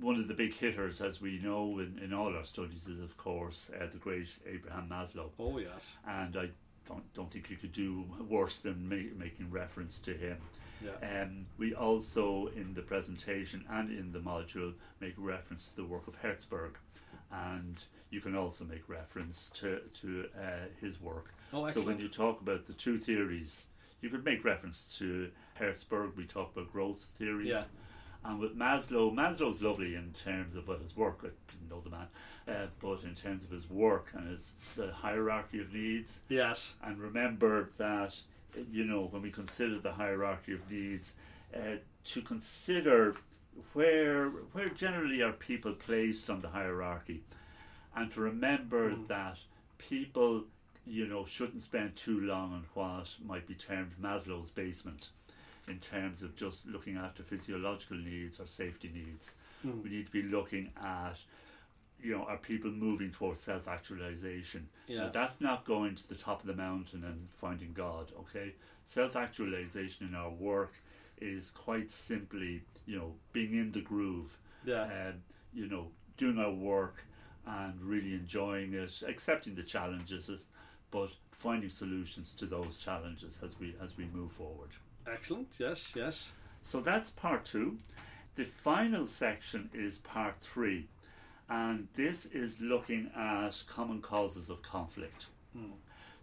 one 0.00 0.16
of 0.16 0.28
the 0.28 0.34
big 0.34 0.54
hitters, 0.54 1.00
as 1.02 1.20
we 1.20 1.38
know 1.38 1.78
in, 1.78 1.98
in 1.98 2.12
all 2.14 2.34
our 2.34 2.44
studies, 2.44 2.86
is 2.86 3.00
of 3.00 3.16
course 3.16 3.70
uh, 3.78 3.86
the 3.86 3.98
great 3.98 4.38
Abraham 4.46 4.88
Maslow 4.88 5.30
Oh 5.38 5.58
yes. 5.58 5.96
and 6.06 6.36
I 6.36 6.48
don't 6.88 7.12
don't 7.14 7.30
think 7.30 7.50
you 7.50 7.56
could 7.56 7.72
do 7.72 8.04
worse 8.28 8.58
than 8.58 8.88
ma- 8.88 9.14
making 9.18 9.50
reference 9.50 9.98
to 10.00 10.14
him. 10.14 10.38
Yeah. 10.84 11.22
Um, 11.22 11.46
we 11.58 11.74
also 11.74 12.48
in 12.54 12.74
the 12.74 12.82
presentation 12.82 13.64
and 13.70 13.90
in 13.90 14.12
the 14.12 14.18
module 14.18 14.74
make 15.00 15.14
reference 15.16 15.70
to 15.70 15.76
the 15.76 15.84
work 15.84 16.06
of 16.06 16.14
Herzberg, 16.20 16.72
and 17.32 17.82
you 18.10 18.20
can 18.20 18.36
also 18.36 18.64
make 18.64 18.88
reference 18.88 19.50
to 19.54 19.80
to 20.02 20.26
uh, 20.38 20.66
his 20.80 21.00
work. 21.00 21.32
Oh, 21.52 21.68
So 21.70 21.80
when 21.80 21.98
you 21.98 22.08
talk 22.08 22.40
about 22.40 22.66
the 22.66 22.72
two 22.74 22.98
theories, 22.98 23.64
you 24.00 24.10
could 24.10 24.24
make 24.24 24.44
reference 24.44 24.96
to 24.98 25.30
Herzberg. 25.58 26.16
We 26.16 26.24
talk 26.24 26.52
about 26.54 26.72
growth 26.72 27.06
theories. 27.18 27.48
Yeah. 27.48 27.64
And 28.24 28.40
with 28.40 28.56
Maslow, 28.58 29.14
Maslow's 29.14 29.62
lovely 29.62 29.94
in 29.94 30.12
terms 30.24 30.56
of 30.56 30.66
what 30.66 30.80
his 30.80 30.96
work. 30.96 31.20
I 31.22 31.28
didn't 31.52 31.70
know 31.70 31.80
the 31.80 31.90
man, 31.90 32.08
uh, 32.48 32.66
but 32.80 33.04
in 33.04 33.14
terms 33.14 33.44
of 33.44 33.50
his 33.50 33.70
work 33.70 34.08
and 34.14 34.28
his 34.28 34.52
the 34.76 34.90
hierarchy 34.92 35.60
of 35.60 35.72
needs, 35.72 36.20
Yes. 36.28 36.74
and 36.82 36.98
remember 36.98 37.70
that 37.78 38.20
you 38.70 38.84
know 38.84 39.08
when 39.10 39.22
we 39.22 39.30
consider 39.30 39.78
the 39.78 39.92
hierarchy 39.92 40.52
of 40.52 40.70
needs 40.70 41.14
uh, 41.54 41.76
to 42.04 42.22
consider 42.22 43.16
where 43.72 44.28
where 44.52 44.68
generally 44.68 45.22
are 45.22 45.32
people 45.32 45.72
placed 45.72 46.30
on 46.30 46.40
the 46.40 46.48
hierarchy. 46.48 47.22
And 47.94 48.10
to 48.12 48.20
remember 48.20 48.94
that 49.08 49.38
people 49.78 50.44
you 50.86 51.06
know 51.06 51.24
shouldn't 51.24 51.62
spend 51.62 51.96
too 51.96 52.20
long 52.20 52.52
on 52.52 52.64
what 52.74 53.16
might 53.24 53.46
be 53.46 53.54
termed 53.54 53.92
Maslow's 54.00 54.50
basement 54.50 55.10
in 55.68 55.78
terms 55.78 56.22
of 56.22 56.36
just 56.36 56.66
looking 56.66 56.96
after 56.96 57.22
physiological 57.22 57.96
needs 57.96 58.38
or 58.38 58.46
safety 58.46 58.90
needs. 58.94 59.32
We 59.82 59.90
need 59.90 60.06
to 60.06 60.12
be 60.12 60.22
looking 60.22 60.70
at 60.80 61.18
you 62.02 62.12
know 62.16 62.24
are 62.24 62.36
people 62.36 62.70
moving 62.70 63.10
towards 63.10 63.42
self-actualization 63.42 64.68
Yeah. 64.88 65.04
now, 65.04 65.08
that's 65.10 65.40
not 65.40 65.64
going 65.64 65.94
to 65.96 66.08
the 66.08 66.14
top 66.14 66.40
of 66.40 66.46
the 66.46 66.54
mountain 66.54 67.04
and 67.04 67.28
finding 67.30 67.72
God, 67.72 68.12
okay? 68.20 68.54
Self 68.86 69.16
actualization 69.16 70.06
in 70.06 70.14
our 70.14 70.30
work 70.30 70.72
is 71.20 71.50
quite 71.50 71.90
simply, 71.90 72.62
you 72.86 72.96
know, 72.98 73.14
being 73.32 73.54
in 73.54 73.70
the 73.72 73.80
groove, 73.80 74.36
Yeah. 74.64 74.84
and, 74.90 75.22
you 75.54 75.66
know, 75.66 75.90
doing 76.16 76.38
our 76.38 76.52
work 76.52 77.04
and 77.46 77.80
really 77.80 78.12
enjoying 78.14 78.74
it, 78.74 79.02
accepting 79.06 79.54
the 79.54 79.62
challenges, 79.62 80.30
but 80.90 81.10
finding 81.32 81.70
solutions 81.70 82.34
to 82.34 82.46
those 82.46 82.76
challenges 82.78 83.38
as 83.42 83.58
we 83.58 83.74
as 83.80 83.96
we 83.96 84.04
move 84.06 84.32
forward. 84.32 84.70
Excellent. 85.06 85.48
Yes. 85.58 85.92
Yes. 85.94 86.32
So 86.62 86.80
that's 86.80 87.10
part 87.10 87.44
two. 87.44 87.78
The 88.34 88.44
final 88.44 89.06
section 89.06 89.70
is 89.72 89.98
part 89.98 90.40
three, 90.40 90.88
and 91.48 91.88
this 91.94 92.26
is 92.26 92.60
looking 92.60 93.10
at 93.16 93.62
common 93.68 94.00
causes 94.00 94.50
of 94.50 94.62
conflict. 94.62 95.26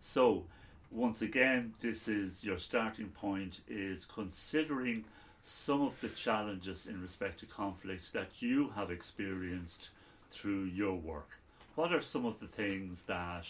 So, 0.01 0.43
once 0.91 1.21
again, 1.21 1.73
this 1.81 2.07
is 2.07 2.43
your 2.43 2.57
starting 2.57 3.07
point 3.09 3.61
is 3.67 4.05
considering 4.05 5.05
some 5.45 5.81
of 5.81 5.99
the 6.01 6.09
challenges 6.09 6.87
in 6.87 7.01
respect 7.01 7.39
to 7.39 7.45
conflict 7.45 8.13
that 8.13 8.29
you 8.41 8.69
have 8.75 8.91
experienced 8.91 9.89
through 10.31 10.65
your 10.65 10.93
work. 10.95 11.29
What 11.75 11.91
are 11.93 12.01
some 12.01 12.25
of 12.25 12.39
the 12.39 12.47
things 12.47 13.03
that 13.03 13.45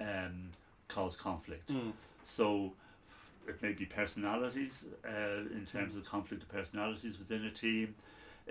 um, 0.00 0.50
cause 0.88 1.16
conflict? 1.16 1.70
So, 2.24 2.72
f- 3.08 3.30
it 3.48 3.62
may 3.62 3.72
be 3.72 3.84
personalities 3.86 4.84
uh, 5.06 5.44
in 5.54 5.66
terms 5.70 5.96
of 5.96 6.04
conflict 6.04 6.42
of 6.42 6.48
personalities 6.48 7.18
within 7.18 7.44
a 7.44 7.50
team. 7.50 7.94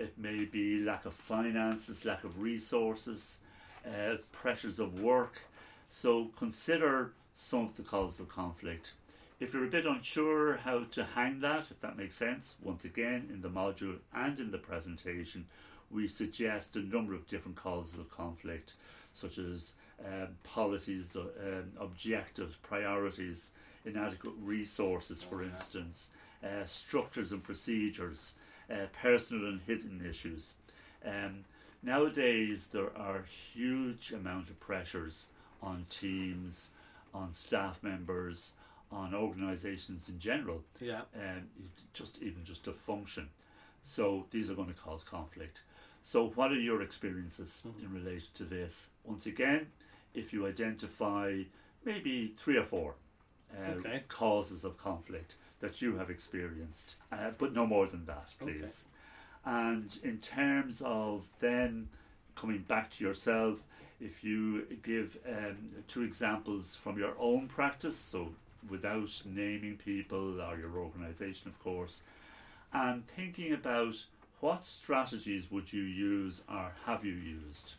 It 0.00 0.16
may 0.16 0.46
be 0.46 0.82
lack 0.82 1.04
of 1.04 1.12
finances, 1.12 2.06
lack 2.06 2.24
of 2.24 2.40
resources, 2.40 3.36
uh, 3.86 4.14
pressures 4.32 4.78
of 4.78 5.02
work. 5.02 5.42
So 5.90 6.30
consider 6.38 7.12
some 7.36 7.66
of 7.66 7.76
the 7.76 7.82
causes 7.82 8.18
of 8.18 8.30
conflict. 8.30 8.94
If 9.40 9.52
you're 9.52 9.66
a 9.66 9.70
bit 9.70 9.84
unsure 9.84 10.56
how 10.56 10.84
to 10.92 11.04
hang 11.04 11.40
that, 11.40 11.66
if 11.70 11.80
that 11.82 11.98
makes 11.98 12.14
sense, 12.14 12.54
once 12.62 12.86
again 12.86 13.28
in 13.30 13.42
the 13.42 13.50
module 13.50 13.98
and 14.14 14.40
in 14.40 14.50
the 14.50 14.58
presentation, 14.58 15.44
we 15.90 16.08
suggest 16.08 16.76
a 16.76 16.80
number 16.80 17.14
of 17.14 17.28
different 17.28 17.58
causes 17.58 17.98
of 17.98 18.10
conflict, 18.10 18.74
such 19.12 19.36
as 19.36 19.72
um, 20.02 20.28
policies, 20.44 21.14
uh, 21.14 21.20
um, 21.20 21.72
objectives, 21.78 22.54
priorities, 22.62 23.50
inadequate 23.84 24.34
resources, 24.40 25.22
for 25.22 25.42
instance, 25.42 26.08
uh, 26.42 26.64
structures 26.64 27.32
and 27.32 27.42
procedures, 27.42 28.32
uh, 28.70 28.86
personal 29.02 29.46
and 29.46 29.60
hidden 29.66 30.04
issues. 30.08 30.54
Um, 31.04 31.44
nowadays, 31.82 32.68
there 32.72 32.96
are 32.96 33.22
huge 33.22 34.12
amount 34.12 34.50
of 34.50 34.60
pressures 34.60 35.28
on 35.62 35.86
teams, 35.90 36.70
on 37.12 37.34
staff 37.34 37.82
members, 37.82 38.52
on 38.92 39.14
organisations 39.14 40.08
in 40.08 40.18
general, 40.18 40.62
Yeah. 40.80 41.02
um, 41.14 41.48
just 41.92 42.18
even 42.22 42.44
just 42.44 42.64
to 42.64 42.72
function. 42.72 43.28
So 43.82 44.26
these 44.30 44.50
are 44.50 44.54
going 44.54 44.68
to 44.68 44.74
cause 44.80 45.02
conflict. 45.04 45.62
So 46.02 46.28
what 46.34 46.50
are 46.50 46.60
your 46.60 46.82
experiences 46.82 47.62
in 47.82 47.92
relation 47.92 48.28
to 48.34 48.44
this? 48.44 48.88
Once 49.04 49.26
again, 49.26 49.66
if 50.14 50.32
you 50.32 50.46
identify 50.46 51.42
maybe 51.84 52.34
three 52.36 52.56
or 52.56 52.64
four 52.64 52.94
uh, 53.52 53.70
Okay. 53.72 54.02
causes 54.08 54.64
of 54.64 54.76
conflict 54.76 55.36
that 55.60 55.82
you 55.82 55.96
have 55.96 56.10
experienced, 56.10 56.96
uh, 57.12 57.30
but 57.38 57.52
no 57.52 57.66
more 57.66 57.86
than 57.86 58.06
that, 58.06 58.28
please. 58.38 58.84
Okay. 59.46 59.58
And 59.62 59.98
in 60.02 60.18
terms 60.18 60.82
of 60.84 61.24
then 61.40 61.88
coming 62.34 62.64
back 62.66 62.90
to 62.92 63.04
yourself, 63.04 63.62
if 64.00 64.24
you 64.24 64.66
give 64.82 65.18
um, 65.28 65.56
two 65.86 66.02
examples 66.02 66.74
from 66.74 66.98
your 66.98 67.14
own 67.18 67.48
practice, 67.48 67.96
so 67.96 68.30
without 68.68 69.10
naming 69.24 69.76
people 69.76 70.40
or 70.40 70.56
your 70.56 70.76
organization, 70.78 71.48
of 71.48 71.58
course, 71.62 72.02
and 72.72 73.06
thinking 73.06 73.52
about 73.52 73.96
what 74.40 74.64
strategies 74.64 75.50
would 75.50 75.72
you 75.72 75.82
use 75.82 76.42
or 76.48 76.72
have 76.86 77.04
you 77.04 77.12
used 77.12 77.74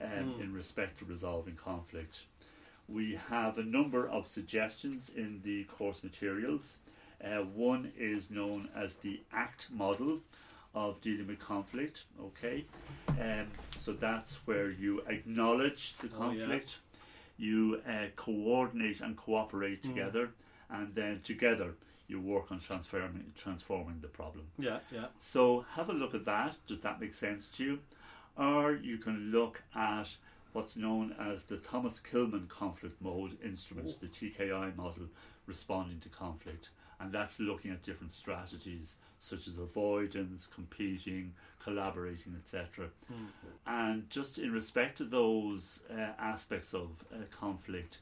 um, 0.00 0.34
in 0.40 0.52
respect 0.52 0.98
to 0.98 1.04
resolving 1.04 1.54
conflict. 1.54 2.22
We 2.88 3.18
have 3.28 3.58
a 3.58 3.64
number 3.64 4.08
of 4.08 4.26
suggestions 4.26 5.10
in 5.14 5.40
the 5.44 5.64
course 5.64 6.04
materials. 6.04 6.76
Uh, 7.24 7.42
one 7.42 7.92
is 7.98 8.30
known 8.30 8.68
as 8.76 8.96
the 8.96 9.20
ACT 9.32 9.70
model 9.70 10.20
of 10.74 11.00
dealing 11.00 11.26
with 11.26 11.38
conflict. 11.38 12.04
Okay, 12.20 12.66
um, 13.20 13.46
so 13.80 13.92
that's 13.92 14.34
where 14.46 14.70
you 14.70 15.00
acknowledge 15.08 15.94
the 16.00 16.08
Oh, 16.16 16.30
yeah. 16.30 16.38
conflict, 16.40 16.78
you 17.38 17.80
uh, 17.88 18.06
coordinate 18.16 19.00
and 19.00 19.16
cooperate 19.16 19.82
together, 19.82 20.30
and 20.70 20.94
then 20.94 21.20
together 21.22 21.74
you 22.08 22.20
work 22.20 22.52
on 22.52 22.60
transforming 22.60 23.32
transforming 23.34 24.00
the 24.00 24.08
problem. 24.08 24.46
Yeah, 24.58 24.78
yeah. 24.92 25.06
So 25.18 25.64
have 25.70 25.88
a 25.88 25.92
look 25.94 26.14
at 26.14 26.24
that. 26.26 26.56
Does 26.66 26.80
that 26.80 27.00
make 27.00 27.14
sense 27.14 27.48
to 27.50 27.64
you? 27.64 27.78
Or 28.36 28.72
you 28.74 28.98
can 28.98 29.30
look 29.32 29.62
at 29.74 30.14
what's 30.52 30.76
known 30.76 31.14
as 31.18 31.44
the 31.44 31.56
Thomas 31.56 31.98
Kilmann 32.00 32.48
conflict 32.48 33.00
mode 33.00 33.38
instruments, 33.42 33.96
the 33.96 34.06
TKI 34.08 34.76
model 34.76 35.06
responding 35.46 36.00
to 36.00 36.08
conflict. 36.10 36.68
And 37.00 37.12
that's 37.12 37.38
looking 37.38 37.70
at 37.72 37.82
different 37.82 38.12
strategies 38.12 38.96
such 39.20 39.46
as 39.48 39.58
avoidance, 39.58 40.46
competing, 40.54 41.34
collaborating, 41.62 42.34
etc. 42.42 42.88
And 43.66 44.08
just 44.10 44.38
in 44.38 44.52
respect 44.52 44.98
to 44.98 45.04
those 45.04 45.80
uh, 45.90 46.12
aspects 46.18 46.72
of 46.74 46.90
uh, 47.12 47.16
conflict, 47.30 47.98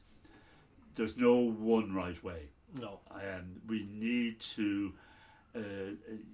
there's 0.95 1.17
no 1.17 1.35
one 1.35 1.93
right 1.93 2.21
way 2.23 2.49
No. 2.73 2.99
um, 3.11 3.61
we 3.67 3.87
need 3.91 4.39
to, 4.55 4.93
uh, 5.55 5.59
uh, 5.59 5.61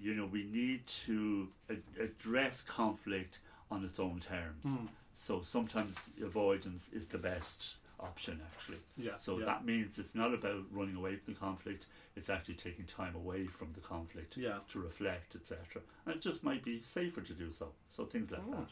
you 0.00 0.14
know, 0.14 0.26
we 0.26 0.44
need 0.44 0.86
to 1.06 1.48
a- 1.70 2.02
address 2.02 2.62
conflict 2.62 3.38
on 3.70 3.84
its 3.84 3.98
own 3.98 4.20
terms. 4.20 4.64
Hmm. 4.64 4.86
So 5.14 5.42
sometimes 5.42 5.96
avoidance 6.22 6.88
is 6.92 7.06
the 7.08 7.18
best 7.18 7.76
option, 8.02 8.40
actually. 8.54 8.78
Yeah. 8.96 9.16
So 9.16 9.38
yeah. 9.38 9.44
that 9.46 9.64
means 9.64 9.98
it's 9.98 10.14
not 10.14 10.34
about 10.34 10.64
running 10.70 10.96
away 10.96 11.16
from 11.16 11.34
the 11.34 11.40
conflict; 11.40 11.86
it's 12.16 12.28
actually 12.30 12.54
taking 12.54 12.84
time 12.84 13.14
away 13.14 13.46
from 13.46 13.72
the 13.72 13.80
conflict 13.80 14.36
Yeah. 14.36 14.58
to 14.70 14.80
reflect, 14.80 15.34
etc. 15.36 15.82
And 16.06 16.14
it 16.16 16.20
just 16.20 16.42
might 16.44 16.64
be 16.64 16.82
safer 16.82 17.20
to 17.20 17.32
do 17.34 17.52
so. 17.52 17.72
So 17.88 18.04
things 18.04 18.30
like 18.30 18.42
Oh. 18.48 18.50
that. 18.52 18.68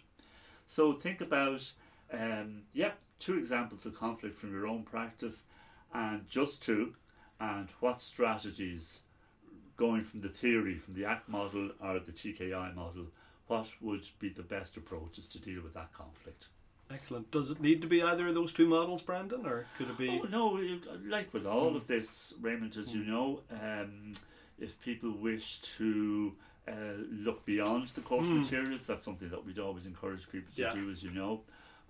So 0.66 0.92
think 0.92 1.20
about, 1.20 1.72
um, 2.12 2.64
yeah, 2.72 2.92
two 3.18 3.38
examples 3.38 3.87
of 3.87 3.94
conflict 3.94 4.37
from 4.37 4.52
your 4.52 4.66
own 4.66 4.84
practice, 4.84 5.44
and 5.92 6.28
just 6.28 6.62
two, 6.62 6.94
and 7.40 7.68
what 7.80 8.00
strategies, 8.00 9.02
going 9.76 10.04
from 10.04 10.20
the 10.20 10.28
theory, 10.28 10.76
from 10.76 10.94
the 10.94 11.04
ACT 11.04 11.28
model 11.28 11.70
or 11.80 11.99
the 12.00 12.12
TKI 12.12 12.72
model, 12.75 13.06
what 13.46 13.68
would 13.80 14.06
be 14.18 14.28
the 14.28 14.42
best 14.42 14.76
approaches 14.76 15.26
to 15.28 15.38
deal 15.40 15.62
with 15.62 15.75
that 15.75 15.92
conflict? 15.92 16.49
Excellent. 16.92 17.30
Does 17.30 17.50
it 17.50 17.61
need 17.61 17.82
to 17.82 17.88
be 17.88 18.02
either 18.02 18.28
of 18.28 18.35
those 18.35 18.52
two 18.52 18.66
models, 18.66 19.02
Brendan, 19.02 19.47
or 19.47 19.66
could 19.78 19.90
it 19.90 19.99
be? 19.99 20.09
Oh, 20.09 20.26
no, 20.28 20.61
like 21.06 21.32
with 21.32 21.47
all 21.47 21.76
of 21.76 21.87
this, 21.87 22.35
Raymond, 22.40 22.76
as 22.76 22.92
you 22.92 23.04
know, 23.04 23.42
um, 23.50 24.12
if 24.59 24.80
people 24.80 25.12
wish 25.12 25.61
to 25.78 26.35
uh, 26.68 26.73
look 27.11 27.44
beyond 27.47 27.88
the 27.88 28.00
course 28.00 28.26
Mm. 28.26 28.38
materials, 28.40 28.87
that's 28.87 29.04
something 29.04 29.28
that 29.30 29.44
we'd 29.44 29.59
always 29.59 29.87
encourage 29.87 30.28
people 30.30 30.52
to 30.56 30.62
Yeah. 30.62 30.73
do, 30.73 30.90
as 30.90 31.02
you 31.02 31.11
know. 31.11 31.42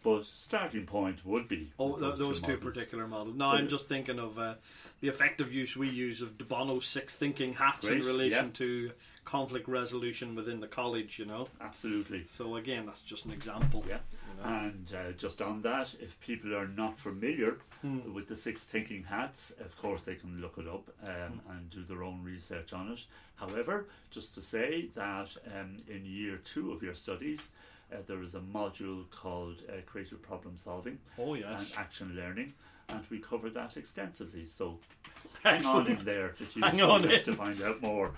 But 0.02 0.24
starting 0.24 0.86
point 0.86 1.26
would 1.26 1.46
be 1.46 1.72
Oh, 1.78 1.92
with 1.92 2.00
th- 2.00 2.16
those 2.16 2.40
two 2.40 2.52
models. 2.54 2.64
particular 2.74 3.06
models. 3.06 3.36
No, 3.36 3.46
I'm 3.48 3.68
just 3.68 3.86
thinking 3.86 4.18
of 4.18 4.38
uh, 4.38 4.54
the 5.00 5.08
effective 5.08 5.52
use 5.52 5.76
we 5.76 5.90
use 5.90 6.22
of 6.22 6.38
De 6.38 6.44
Bono's 6.44 6.86
six 6.86 7.14
thinking 7.14 7.52
hats 7.54 7.86
Great, 7.86 8.00
in 8.00 8.06
relation 8.06 8.46
yeah. 8.46 8.52
to 8.54 8.90
conflict 9.24 9.68
resolution 9.68 10.34
within 10.34 10.60
the 10.60 10.66
college. 10.66 11.18
You 11.18 11.26
know. 11.26 11.48
Absolutely. 11.60 12.22
So 12.22 12.56
again, 12.56 12.86
that's 12.86 13.02
just 13.02 13.26
an 13.26 13.32
example. 13.32 13.84
Yeah. 13.86 13.98
You 14.38 14.42
know? 14.50 14.56
And 14.58 14.92
uh, 14.94 15.12
just 15.12 15.42
on 15.42 15.60
that, 15.62 15.94
if 16.00 16.18
people 16.20 16.54
are 16.56 16.68
not 16.68 16.98
familiar 16.98 17.58
Hmm. 17.82 18.12
with 18.14 18.28
the 18.28 18.36
six 18.36 18.62
thinking 18.64 19.04
hats, 19.04 19.52
of 19.64 19.74
course 19.76 20.02
they 20.02 20.14
can 20.14 20.40
look 20.40 20.56
it 20.58 20.66
up 20.68 20.88
um, 21.02 21.40
Hmm. 21.40 21.50
and 21.52 21.70
do 21.70 21.82
their 21.84 22.02
own 22.02 22.22
research 22.22 22.72
on 22.74 22.92
it. 22.92 23.00
However, 23.36 23.86
just 24.10 24.34
to 24.34 24.42
say 24.42 24.88
that 24.94 25.34
um, 25.58 25.76
in 25.88 26.04
year 26.04 26.38
two 26.44 26.72
of 26.72 26.82
your 26.82 26.94
studies, 26.94 27.50
uh, 27.92 27.96
there 28.06 28.22
is 28.22 28.34
a 28.34 28.40
module 28.40 29.08
called 29.10 29.62
uh, 29.68 29.80
creative 29.86 30.22
problem 30.22 30.56
solving 30.56 30.98
Oh 31.18 31.34
and 31.34 31.66
action 31.76 32.14
learning, 32.16 32.54
and 32.88 33.00
we 33.10 33.18
cover 33.18 33.50
that 33.50 33.76
extensively. 33.76 34.46
So 34.46 34.78
hang 35.42 35.64
on 35.66 35.86
in 35.86 36.04
there 36.04 36.34
if 36.40 36.56
you 36.56 36.62
Hang 36.62 36.80
on 36.82 37.02
to 37.02 37.34
find 37.34 37.60
out 37.62 37.82
more. 37.82 38.12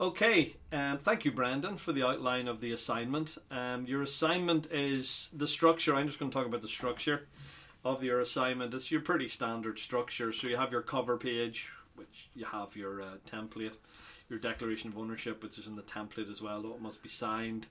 Okay, 0.00 0.56
um, 0.72 0.96
thank 0.96 1.26
you, 1.26 1.30
Brendan, 1.30 1.76
for 1.76 1.92
the 1.92 2.02
outline 2.02 2.48
of 2.48 2.62
the 2.62 2.72
assignment. 2.72 3.36
Um, 3.50 3.84
your 3.84 4.00
assignment 4.00 4.66
is 4.72 5.28
the 5.30 5.46
structure. 5.46 5.94
I'm 5.94 6.06
just 6.06 6.18
going 6.18 6.30
to 6.30 6.34
talk 6.34 6.46
about 6.46 6.62
the 6.62 6.68
structure 6.68 7.26
of 7.84 8.02
your 8.02 8.20
assignment. 8.20 8.72
It's 8.72 8.90
your 8.90 9.02
pretty 9.02 9.28
standard 9.28 9.78
structure. 9.78 10.32
So 10.32 10.46
you 10.46 10.56
have 10.56 10.72
your 10.72 10.80
cover 10.80 11.18
page, 11.18 11.70
which 11.96 12.30
you 12.34 12.46
have 12.46 12.74
your 12.76 13.02
uh, 13.02 13.16
template, 13.30 13.76
your 14.30 14.38
declaration 14.38 14.90
of 14.90 14.96
ownership, 14.96 15.42
which 15.42 15.58
is 15.58 15.66
in 15.66 15.76
the 15.76 15.82
template 15.82 16.32
as 16.32 16.40
well. 16.40 16.64
It 16.64 16.80
must 16.80 17.02
be 17.02 17.10
signed. 17.10 17.66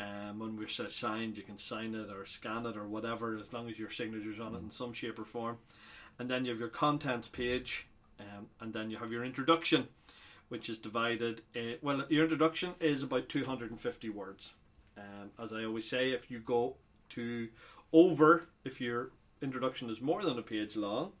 Um, 0.00 0.38
when 0.38 0.56
we 0.56 0.66
say 0.66 0.88
signed, 0.88 1.36
you 1.36 1.42
can 1.42 1.58
sign 1.58 1.94
it 1.94 2.10
or 2.10 2.24
scan 2.24 2.64
it 2.64 2.76
or 2.76 2.88
whatever, 2.88 3.36
as 3.36 3.52
long 3.52 3.68
as 3.68 3.78
your 3.78 3.90
signature's 3.90 4.40
on 4.40 4.54
it 4.54 4.62
in 4.62 4.70
some 4.70 4.94
shape 4.94 5.18
or 5.18 5.24
form. 5.24 5.58
And 6.18 6.30
then 6.30 6.44
you 6.44 6.52
have 6.52 6.60
your 6.60 6.68
contents 6.68 7.28
page, 7.28 7.86
um, 8.18 8.46
and 8.60 8.72
then 8.72 8.90
you 8.90 8.96
have 8.96 9.12
your 9.12 9.24
introduction 9.24 9.88
which 10.50 10.68
is 10.68 10.76
divided. 10.78 11.40
Uh, 11.56 11.76
well, 11.80 12.04
your 12.10 12.24
introduction 12.24 12.74
is 12.80 13.02
about 13.02 13.28
250 13.28 14.10
words. 14.10 14.54
Um, 14.98 15.30
as 15.42 15.52
I 15.52 15.64
always 15.64 15.88
say, 15.88 16.10
if 16.10 16.30
you 16.30 16.40
go 16.40 16.76
to 17.10 17.48
over, 17.92 18.48
if 18.64 18.80
your 18.80 19.12
introduction 19.40 19.88
is 19.88 20.02
more 20.02 20.22
than 20.22 20.38
a 20.38 20.42
page 20.42 20.76
long, 20.76 21.12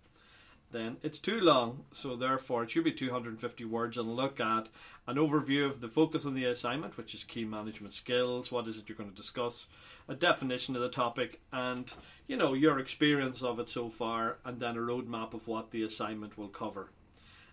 then 0.72 0.98
it's 1.02 1.18
too 1.18 1.40
long. 1.40 1.84
So 1.92 2.16
therefore, 2.16 2.64
it 2.64 2.70
should 2.70 2.84
be 2.84 2.92
250 2.92 3.64
words 3.64 3.96
and 3.96 4.14
look 4.14 4.40
at 4.40 4.68
an 5.06 5.16
overview 5.16 5.66
of 5.66 5.80
the 5.80 5.88
focus 5.88 6.24
on 6.24 6.34
the 6.34 6.44
assignment, 6.44 6.96
which 6.96 7.14
is 7.14 7.24
key 7.24 7.44
management 7.44 7.94
skills. 7.94 8.52
What 8.52 8.68
is 8.68 8.76
it 8.76 8.88
you're 8.88 8.96
going 8.96 9.10
to 9.10 9.16
discuss? 9.16 9.66
A 10.08 10.14
definition 10.14 10.76
of 10.76 10.82
the 10.82 10.88
topic, 10.88 11.40
and 11.52 11.92
you 12.26 12.36
know 12.36 12.52
your 12.52 12.78
experience 12.78 13.42
of 13.42 13.58
it 13.58 13.68
so 13.68 13.88
far, 13.88 14.38
and 14.44 14.60
then 14.60 14.76
a 14.76 14.80
roadmap 14.80 15.34
of 15.34 15.46
what 15.46 15.70
the 15.70 15.82
assignment 15.82 16.36
will 16.36 16.48
cover. 16.48 16.90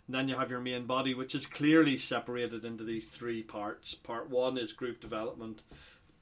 And 0.08 0.16
then 0.16 0.30
you 0.30 0.38
have 0.38 0.50
your 0.50 0.62
main 0.62 0.86
body, 0.86 1.14
which 1.14 1.36
is 1.36 1.46
clearly 1.46 1.98
separated 1.98 2.64
into 2.64 2.84
these 2.84 3.06
three 3.06 3.44
parts. 3.44 3.94
Part 3.94 4.30
one 4.30 4.58
is 4.58 4.72
group 4.72 5.02
development, 5.02 5.64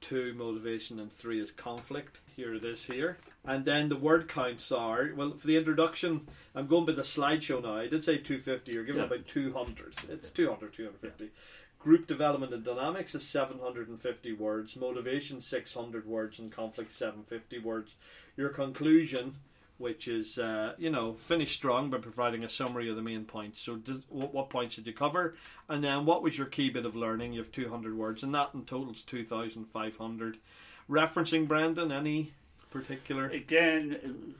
two 0.00 0.34
motivation, 0.34 0.98
and 0.98 1.12
three 1.12 1.40
is 1.40 1.52
conflict. 1.52 2.20
Here 2.36 2.54
it 2.54 2.64
is 2.64 2.84
here. 2.84 3.16
And 3.46 3.64
then 3.64 3.88
the 3.88 3.96
word 3.96 4.28
counts 4.28 4.70
are 4.70 5.10
well 5.16 5.32
for 5.38 5.46
the 5.46 5.56
introduction. 5.56 6.26
I'm 6.54 6.66
going 6.66 6.84
by 6.84 6.92
the 6.92 7.00
slideshow 7.00 7.62
now. 7.62 7.76
I 7.76 7.86
did 7.86 8.04
say 8.04 8.18
250. 8.18 8.72
You're 8.72 8.84
given 8.84 9.00
Yeah. 9.00 9.06
about 9.06 9.26
200. 9.26 9.94
It's 10.10 10.30
200, 10.30 10.74
250. 10.74 11.30
Group 11.78 12.06
development 12.06 12.52
and 12.52 12.62
dynamics 12.62 13.14
is 13.14 13.26
750 13.26 14.34
words. 14.34 14.76
Motivation 14.76 15.40
600 15.40 16.06
words, 16.06 16.38
and 16.38 16.52
conflict 16.52 16.92
750 16.92 17.58
words. 17.60 17.94
Your 18.36 18.50
conclusion 18.50 19.36
which 19.78 20.08
is 20.08 20.38
uh, 20.38 20.72
you 20.78 20.88
know 20.88 21.12
finish 21.12 21.54
strong 21.54 21.90
by 21.90 21.98
providing 21.98 22.42
a 22.42 22.48
summary 22.48 22.88
of 22.88 22.96
the 22.96 23.02
main 23.02 23.24
points. 23.24 23.60
So, 23.60 23.76
does, 23.76 24.00
what, 24.08 24.32
what 24.32 24.48
points 24.50 24.76
did 24.76 24.86
you 24.86 24.94
cover, 24.94 25.36
and 25.68 25.84
then 25.84 26.06
what 26.06 26.22
was 26.22 26.38
your 26.38 26.46
key 26.46 26.70
bit 26.70 26.86
of 26.86 26.96
learning? 26.96 27.34
You 27.34 27.40
have 27.40 27.52
two 27.52 27.68
hundred 27.68 27.96
words, 27.96 28.22
and 28.22 28.34
that 28.34 28.50
in 28.54 28.64
total 28.64 28.92
is 28.92 29.02
two 29.02 29.24
thousand 29.24 29.66
five 29.66 29.96
hundred. 29.98 30.38
Referencing 30.88 31.48
Brendan, 31.48 31.90
any 31.90 32.32
particular? 32.70 33.26
Again, 33.28 34.34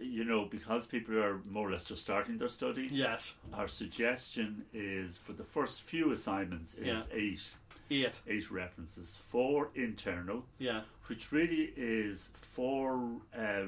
you 0.00 0.24
know, 0.24 0.44
because 0.44 0.86
people 0.86 1.16
are 1.18 1.40
more 1.48 1.68
or 1.68 1.72
less 1.72 1.84
just 1.84 2.02
starting 2.02 2.36
their 2.36 2.48
studies, 2.48 2.92
Yes, 2.92 3.34
our 3.54 3.68
suggestion 3.68 4.64
is 4.74 5.16
for 5.16 5.32
the 5.32 5.44
first 5.44 5.82
few 5.82 6.12
assignments 6.12 6.74
is 6.74 6.86
Yeah. 6.86 7.02
eight 7.12 7.42
eight. 7.88 8.20
eight 8.26 8.50
references 8.50 9.16
four 9.16 9.70
internal 9.76 10.44
Yeah, 10.58 10.82
which 11.06 11.30
really 11.30 11.72
is 11.76 12.30
four 12.34 13.20
uh, 13.38 13.66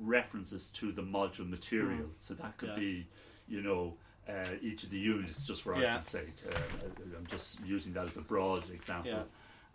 references 0.00 0.70
to 0.70 0.90
the 0.90 1.02
module 1.02 1.46
material 1.48 2.06
Mm. 2.08 2.12
so 2.20 2.32
that 2.34 2.56
could 2.56 2.70
Yeah. 2.70 2.76
be 2.76 3.06
you 3.46 3.60
know 3.60 3.98
uh, 4.26 4.46
each 4.62 4.84
of 4.84 4.90
the 4.90 4.98
units 4.98 5.44
just 5.46 5.62
for 5.62 5.72
Yeah. 5.74 5.96
argument's 5.98 6.10
sake 6.10 6.32
uh, 6.50 7.16
I'm 7.18 7.26
just 7.26 7.60
using 7.60 7.92
that 7.92 8.04
as 8.04 8.16
a 8.16 8.22
broad 8.22 8.70
example 8.70 9.10
Yeah. 9.10 9.24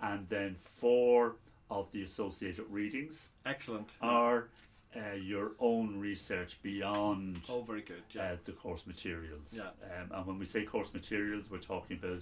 and 0.02 0.28
then 0.28 0.56
four 0.56 1.36
of 1.70 1.92
the 1.92 2.04
associated 2.04 2.66
readings 2.70 3.30
excellent. 3.46 3.90
are 4.02 4.48
uh, 4.96 5.16
your 5.16 5.52
own 5.60 6.00
research 6.00 6.62
beyond 6.62 7.42
Oh, 7.50 7.62
very 7.62 7.82
good. 7.82 8.04
Yeah, 8.12 8.34
uh, 8.34 8.36
the 8.44 8.52
course 8.52 8.86
materials. 8.86 9.50
Yeah. 9.52 9.64
Um, 9.84 10.12
and 10.12 10.26
when 10.26 10.40
we 10.40 10.46
say 10.46 10.64
course 10.64 10.94
materials, 10.94 11.46
we're 11.50 11.58
talking 11.58 11.98
about 11.98 12.22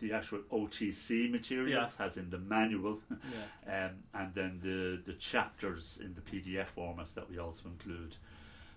the 0.00 0.12
actual 0.12 0.40
OTC 0.52 1.30
materials, 1.30 1.92
as 1.98 2.16
in 2.16 2.28
the 2.28 2.38
manual, 2.38 2.98
yeah, 3.66 3.86
um, 3.86 3.90
and 4.14 4.34
then 4.34 4.60
the, 4.62 5.00
the 5.10 5.16
chapters 5.16 6.00
in 6.02 6.14
the 6.14 6.20
PDF 6.20 6.66
formats 6.76 7.14
that 7.14 7.30
we 7.30 7.38
also 7.38 7.68
include. 7.68 8.16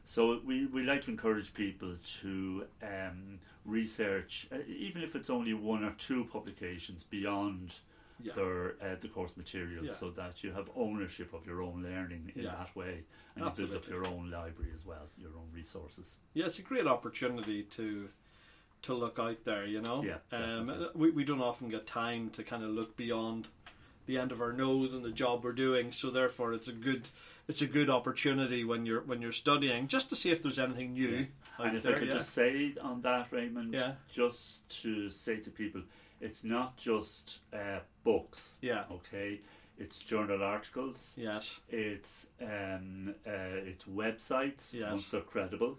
So 0.06 0.40
we, 0.46 0.68
we 0.68 0.84
like 0.84 1.02
to 1.06 1.12
encourage 1.12 1.52
people 1.56 1.96
to 2.22 2.66
um, 2.84 3.40
research, 3.66 4.48
uh, 4.54 4.58
even 4.68 5.02
if 5.02 5.16
it's 5.16 5.32
only 5.32 5.56
one 5.56 5.84
or 5.84 5.94
two 5.98 6.26
publications 6.26 7.04
beyond 7.04 7.74
yeah. 8.22 8.34
their 8.34 8.76
uh, 8.82 8.96
the 9.00 9.08
course 9.08 9.36
materials, 9.38 9.86
Yeah. 9.88 9.94
so 9.94 10.10
that 10.12 10.44
you 10.44 10.52
have 10.54 10.70
ownership 10.76 11.34
of 11.34 11.46
your 11.46 11.62
own 11.62 11.84
learning 11.84 12.32
in 12.36 12.44
Yeah. 12.44 12.52
that 12.52 12.76
way, 12.76 13.04
and 13.36 13.46
you 13.46 13.52
build 13.52 13.74
up 13.74 13.88
your 13.88 14.08
own 14.08 14.30
library 14.32 14.72
as 14.76 14.86
well, 14.86 15.08
your 15.18 15.32
own 15.36 15.50
resources. 15.54 16.18
Yeah, 16.34 16.46
it's 16.48 16.60
a 16.60 16.64
great 16.64 16.88
opportunity 16.88 17.64
to 17.64 18.10
to 18.84 18.94
look 18.94 19.18
out 19.20 19.44
there. 19.46 19.66
You 19.66 19.82
know, 19.82 20.04
Yeah, 20.04 20.20
um, 20.32 20.90
we 20.94 21.10
we 21.12 21.24
don't 21.24 21.42
often 21.42 21.70
get 21.70 21.88
time 21.88 22.30
to 22.32 22.44
kind 22.44 22.64
of 22.64 22.70
look 22.70 22.96
beyond 22.96 23.48
the 24.06 24.20
end 24.20 24.32
of 24.32 24.40
our 24.40 24.54
nose 24.54 24.94
and 24.94 25.04
the 25.04 25.12
job 25.12 25.44
we're 25.44 25.52
doing. 25.52 25.92
So 25.92 26.12
therefore, 26.12 26.54
it's 26.54 26.68
a 26.68 26.72
good 26.74 27.10
it's 27.48 27.62
a 27.62 27.68
good 27.68 27.90
opportunity 27.90 28.64
when 28.64 28.86
you're 28.86 29.02
when 29.02 29.22
you're 29.22 29.32
studying 29.32 29.88
just 29.88 30.10
to 30.10 30.16
see 30.16 30.32
if 30.32 30.42
there's 30.42 30.60
anything 30.60 30.94
new. 30.94 31.28
And 31.58 31.76
if 31.78 31.84
there, 31.84 31.96
I 31.96 32.00
could 32.00 32.12
just 32.12 32.32
say 32.32 32.76
on 32.82 33.02
that, 33.02 33.32
Raymond, 33.32 33.74
Yeah. 33.74 33.96
just 34.14 34.68
to 34.84 35.10
say 35.10 35.38
to 35.38 35.50
people, 35.50 35.82
it's 36.22 36.44
not 36.44 36.78
just 36.78 37.40
uh, 37.54 37.80
books, 38.04 38.56
yeah, 38.62 38.84
okay? 38.92 39.40
It's 39.78 40.00
journal 40.00 40.42
articles, 40.42 41.14
yes, 41.18 41.60
it's 41.70 42.28
um, 42.42 43.14
uh, 43.28 43.32
it's 43.72 43.84
websites 43.86 44.72
Yes. 44.74 44.92
once 44.92 45.10
they're 45.10 45.22
credible. 45.22 45.78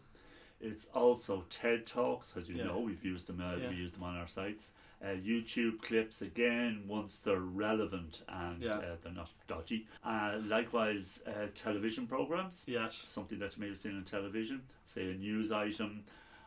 It's 0.60 0.86
also 0.94 1.44
TED 1.50 1.86
talks, 1.86 2.34
as 2.36 2.48
you 2.48 2.56
Yeah. 2.56 2.64
know, 2.64 2.80
we've 2.80 3.04
used 3.04 3.26
them. 3.26 3.40
Uh, 3.42 3.56
Yeah. 3.56 3.68
We 3.70 3.76
use 3.76 3.92
them 3.92 4.02
on 4.04 4.16
our 4.16 4.26
sites. 4.28 4.70
Uh, 5.02 5.08
YouTube 5.08 5.82
clips 5.82 6.22
again 6.22 6.84
once 6.88 7.18
they're 7.18 7.38
relevant 7.40 8.22
and 8.28 8.62
Yeah. 8.62 8.78
uh, 8.78 8.96
they're 9.02 9.12
not 9.12 9.30
dodgy. 9.46 9.86
Uh, 10.02 10.40
likewise, 10.44 11.22
uh, 11.26 11.48
television 11.54 12.06
programs 12.06 12.64
yes, 12.66 12.96
something 12.96 13.38
that 13.40 13.54
you 13.56 13.60
may 13.62 13.68
have 13.68 13.78
seen 13.78 13.96
on 13.96 14.04
television, 14.04 14.62
say 14.86 15.10
a 15.10 15.14
news 15.14 15.52
item 15.52 16.04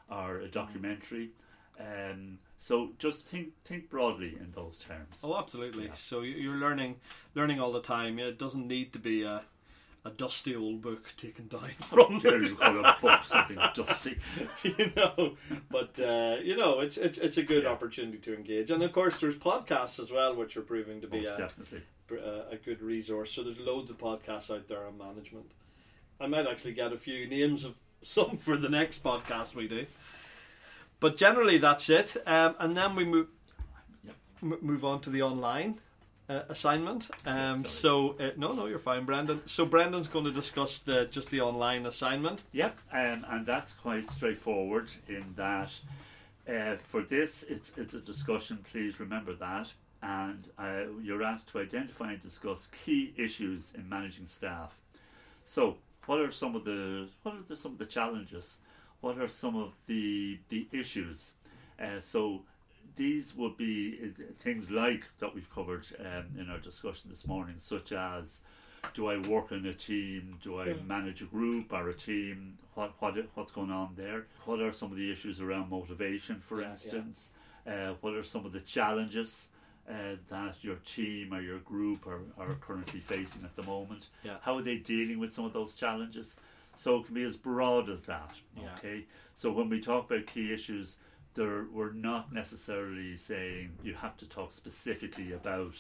or 0.10 0.39
a 0.39 0.47
documentary. 0.47 1.30
Um, 1.79 2.39
so 2.57 2.91
just 2.99 3.21
think 3.23 3.49
think 3.63 3.89
broadly 3.89 4.35
in 4.39 4.51
those 4.53 4.79
terms. 4.79 5.21
oh, 5.23 5.37
absolutely. 5.37 5.85
Yeah. 5.85 5.93
So 5.95 6.21
you- 6.21 6.35
you're 6.35 6.55
learning 6.57 6.97
learning 7.35 7.59
all 7.61 7.71
the 7.71 7.81
time. 7.81 8.19
Yeah, 8.19 8.25
it 8.25 8.37
doesn't 8.37 8.67
need 8.67 8.91
to 8.93 8.99
be 8.99 9.23
a 9.23 9.43
a 10.05 10.09
dusty 10.11 10.55
old 10.55 10.81
book 10.81 11.13
taken 11.17 11.47
down 11.49 11.69
from 11.81 12.19
There 12.19 12.41
you 12.41 12.55
call 12.55 12.79
a 12.85 12.97
book 13.01 13.21
something 13.21 13.57
dusty. 13.75 14.17
you 14.63 14.91
know 14.95 15.35
but 15.69 15.99
uh, 15.99 16.37
you 16.41 16.55
know 16.55 16.79
it's 16.79 16.97
it's 16.97 17.17
it's 17.17 17.37
a 17.37 17.43
good 17.43 17.63
Yeah. 17.63 17.69
opportunity 17.71 18.17
to 18.19 18.33
engage 18.33 18.71
and 18.71 18.81
of 18.81 18.93
course 18.93 19.19
there's 19.19 19.35
podcasts 19.35 19.99
as 19.99 20.09
well 20.09 20.33
which 20.35 20.55
are 20.55 20.61
proving 20.61 21.01
to 21.01 21.07
be 21.07 21.19
Most 21.21 21.33
a, 21.33 21.37
definitely. 21.37 21.81
a, 22.11 22.51
a 22.51 22.55
good 22.55 22.81
resource 22.81 23.31
so 23.33 23.43
there's 23.43 23.59
loads 23.59 23.89
of 23.91 23.97
podcasts 23.97 24.49
out 24.53 24.69
there 24.69 24.85
on 24.85 24.97
management 24.97 25.51
i 26.21 26.27
might 26.27 26.47
actually 26.47 26.73
get 26.73 26.93
a 26.93 26.97
few 26.97 27.27
names 27.27 27.65
of 27.65 27.75
some 28.01 28.37
for 28.37 28.55
the 28.55 28.69
next 28.69 29.03
podcast 29.03 29.53
we 29.53 29.67
do 29.67 29.85
but 30.99 31.17
generally 31.17 31.57
that's 31.57 31.89
it 31.89 32.15
um, 32.25 32.55
and 32.59 32.75
then 32.75 32.95
we 32.95 33.03
move 33.03 33.27
move 34.41 34.85
on 34.85 35.01
to 35.01 35.09
the 35.09 35.21
online 35.21 35.79
uh, 36.29 36.41
assignment 36.49 37.09
um, 37.25 37.65
so 37.65 38.15
uh, 38.19 38.29
no 38.38 38.53
no 38.53 38.67
you're 38.67 38.79
fine 38.79 39.03
brendan 39.03 39.41
so 39.45 39.65
brendan's 39.65 40.07
going 40.07 40.25
to 40.25 40.31
discuss 40.31 40.77
the 40.79 41.05
just 41.05 41.29
the 41.31 41.41
online 41.41 41.85
assignment 41.85 42.43
Yep, 42.51 42.77
um, 42.93 43.25
and 43.29 43.45
that's 43.45 43.73
quite 43.73 44.07
straightforward 44.07 44.89
in 45.07 45.25
that 45.35 45.71
uh, 46.49 46.77
for 46.83 47.03
this 47.03 47.43
it's 47.43 47.73
it's 47.77 47.93
a 47.93 47.99
discussion. 47.99 48.57
Please 48.71 48.99
remember 48.99 49.33
that, 49.35 49.71
and 50.01 50.47
uh, 50.57 50.83
you're 51.01 51.23
asked 51.23 51.49
to 51.49 51.59
identify 51.59 52.13
and 52.13 52.21
discuss 52.21 52.69
key 52.85 53.13
issues 53.17 53.73
in 53.75 53.88
managing 53.88 54.27
staff. 54.27 54.79
So, 55.45 55.77
what 56.05 56.19
are 56.19 56.31
some 56.31 56.55
of 56.55 56.63
the 56.63 57.07
what 57.23 57.35
are 57.35 57.43
the, 57.47 57.55
some 57.55 57.73
of 57.73 57.77
the 57.77 57.85
challenges? 57.85 58.57
What 59.01 59.17
are 59.17 59.27
some 59.27 59.55
of 59.55 59.75
the 59.88 60.39
the 60.49 60.67
issues? 60.71 61.33
Uh, 61.81 61.99
so. 61.99 62.43
These 62.95 63.33
would 63.38 63.55
be 63.55 63.97
uh, 64.03 64.23
things 64.41 64.69
like 64.69 65.05
that 65.19 65.33
we've 65.33 65.49
covered 65.55 65.85
um, 65.99 66.25
in 66.38 66.49
our 66.49 66.57
discussion 66.57 67.09
this 67.09 67.25
morning, 67.25 67.55
such 67.59 67.93
as 67.93 68.41
do 68.93 69.07
I 69.07 69.17
work 69.19 69.53
in 69.53 69.65
a 69.67 69.73
team? 69.73 70.35
Do 70.41 70.59
I 70.59 70.65
Yeah. 70.65 70.73
manage 70.85 71.21
a 71.21 71.25
group 71.25 71.71
or 71.71 71.88
a 71.88 71.93
team? 71.93 72.57
What 72.73 72.91
what 72.99 73.15
what's 73.35 73.53
going 73.53 73.71
on 73.71 73.93
there? 73.95 74.25
What 74.45 74.59
are 74.59 74.73
some 74.73 74.91
of 74.91 74.97
the 74.97 75.09
issues 75.09 75.39
around 75.39 75.69
motivation, 75.69 76.41
for 76.41 76.59
Yeah, 76.59 76.67
yeah. 76.67 76.71
instance? 76.73 77.31
Uh, 77.65 77.93
what 78.01 78.15
are 78.15 78.23
some 78.23 78.45
of 78.45 78.51
the 78.51 78.62
challenges 78.62 79.49
uh, 79.89 80.17
that 80.27 80.55
your 80.62 80.75
team 80.77 81.33
or 81.33 81.39
your 81.41 81.59
group 81.59 82.05
are, 82.05 82.23
are 82.38 82.55
currently 82.55 82.99
facing 82.99 83.45
at 83.45 83.55
the 83.55 83.63
moment? 83.63 84.09
Yeah. 84.23 84.38
How 84.41 84.57
are 84.57 84.62
they 84.63 84.77
dealing 84.77 85.19
with 85.19 85.31
some 85.31 85.45
of 85.45 85.53
those 85.53 85.73
challenges? 85.73 86.35
So 86.75 86.97
it 86.97 87.05
can 87.05 87.15
be 87.15 87.23
as 87.23 87.36
broad 87.36 87.89
as 87.89 88.01
that. 88.03 88.32
Yeah. 88.55 88.69
Okay. 88.77 89.05
So 89.36 89.51
when 89.51 89.69
we 89.69 89.79
talk 89.79 90.10
about 90.10 90.27
key 90.27 90.53
issues, 90.53 90.97
there 91.34 91.65
we're 91.73 91.91
not 91.93 92.34
necessarily 92.34 93.17
saying 93.17 93.71
you 93.84 93.93
have 93.95 94.17
to 94.17 94.25
talk 94.27 94.51
specifically 94.53 95.34
about 95.34 95.75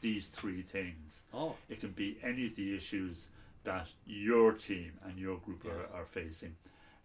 these 0.00 0.26
three 0.26 0.62
things. 0.62 1.22
oh 1.32 1.56
It 1.68 1.80
can 1.80 1.90
be 1.92 2.18
any 2.22 2.46
of 2.46 2.56
the 2.56 2.76
issues 2.76 3.28
that 3.64 3.86
your 4.06 4.52
team 4.52 4.92
and 5.04 5.18
your 5.18 5.38
group 5.38 5.64
Yeah. 5.64 5.72
are, 5.72 6.00
are 6.02 6.06
facing. 6.06 6.56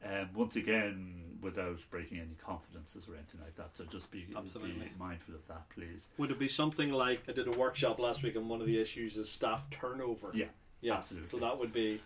Um, 0.03 0.29
once 0.33 0.55
again, 0.55 1.37
without 1.41 1.79
breaking 1.89 2.19
any 2.19 2.35
confidences 2.37 3.05
or 3.09 3.15
anything 3.15 3.41
like 3.41 3.55
that, 3.55 3.75
so 3.75 3.83
just 3.85 4.11
be, 4.11 4.21
be 4.21 4.35
Absolutely. 4.35 4.91
mindful 4.97 5.35
of 5.35 5.45
that, 5.47 5.67
please. 5.69 6.07
Would 6.17 6.31
it 6.31 6.39
be 6.39 6.47
something 6.47 6.91
like 6.91 7.23
I 7.27 7.33
did 7.33 7.47
a 7.47 7.57
workshop 7.57 7.99
last 7.99 8.23
week, 8.23 8.35
and 8.37 8.47
one 8.49 8.61
of 8.61 8.67
the 8.67 8.79
issues 8.79 9.17
is 9.17 9.29
staff 9.29 9.69
turnover? 9.69 10.31
Yeah, 10.33 10.45
yeah, 10.81 10.93
absolutely. 10.95 11.27
So 11.29 11.37
that 11.39 11.57
would 11.57 11.73
be 11.73 12.01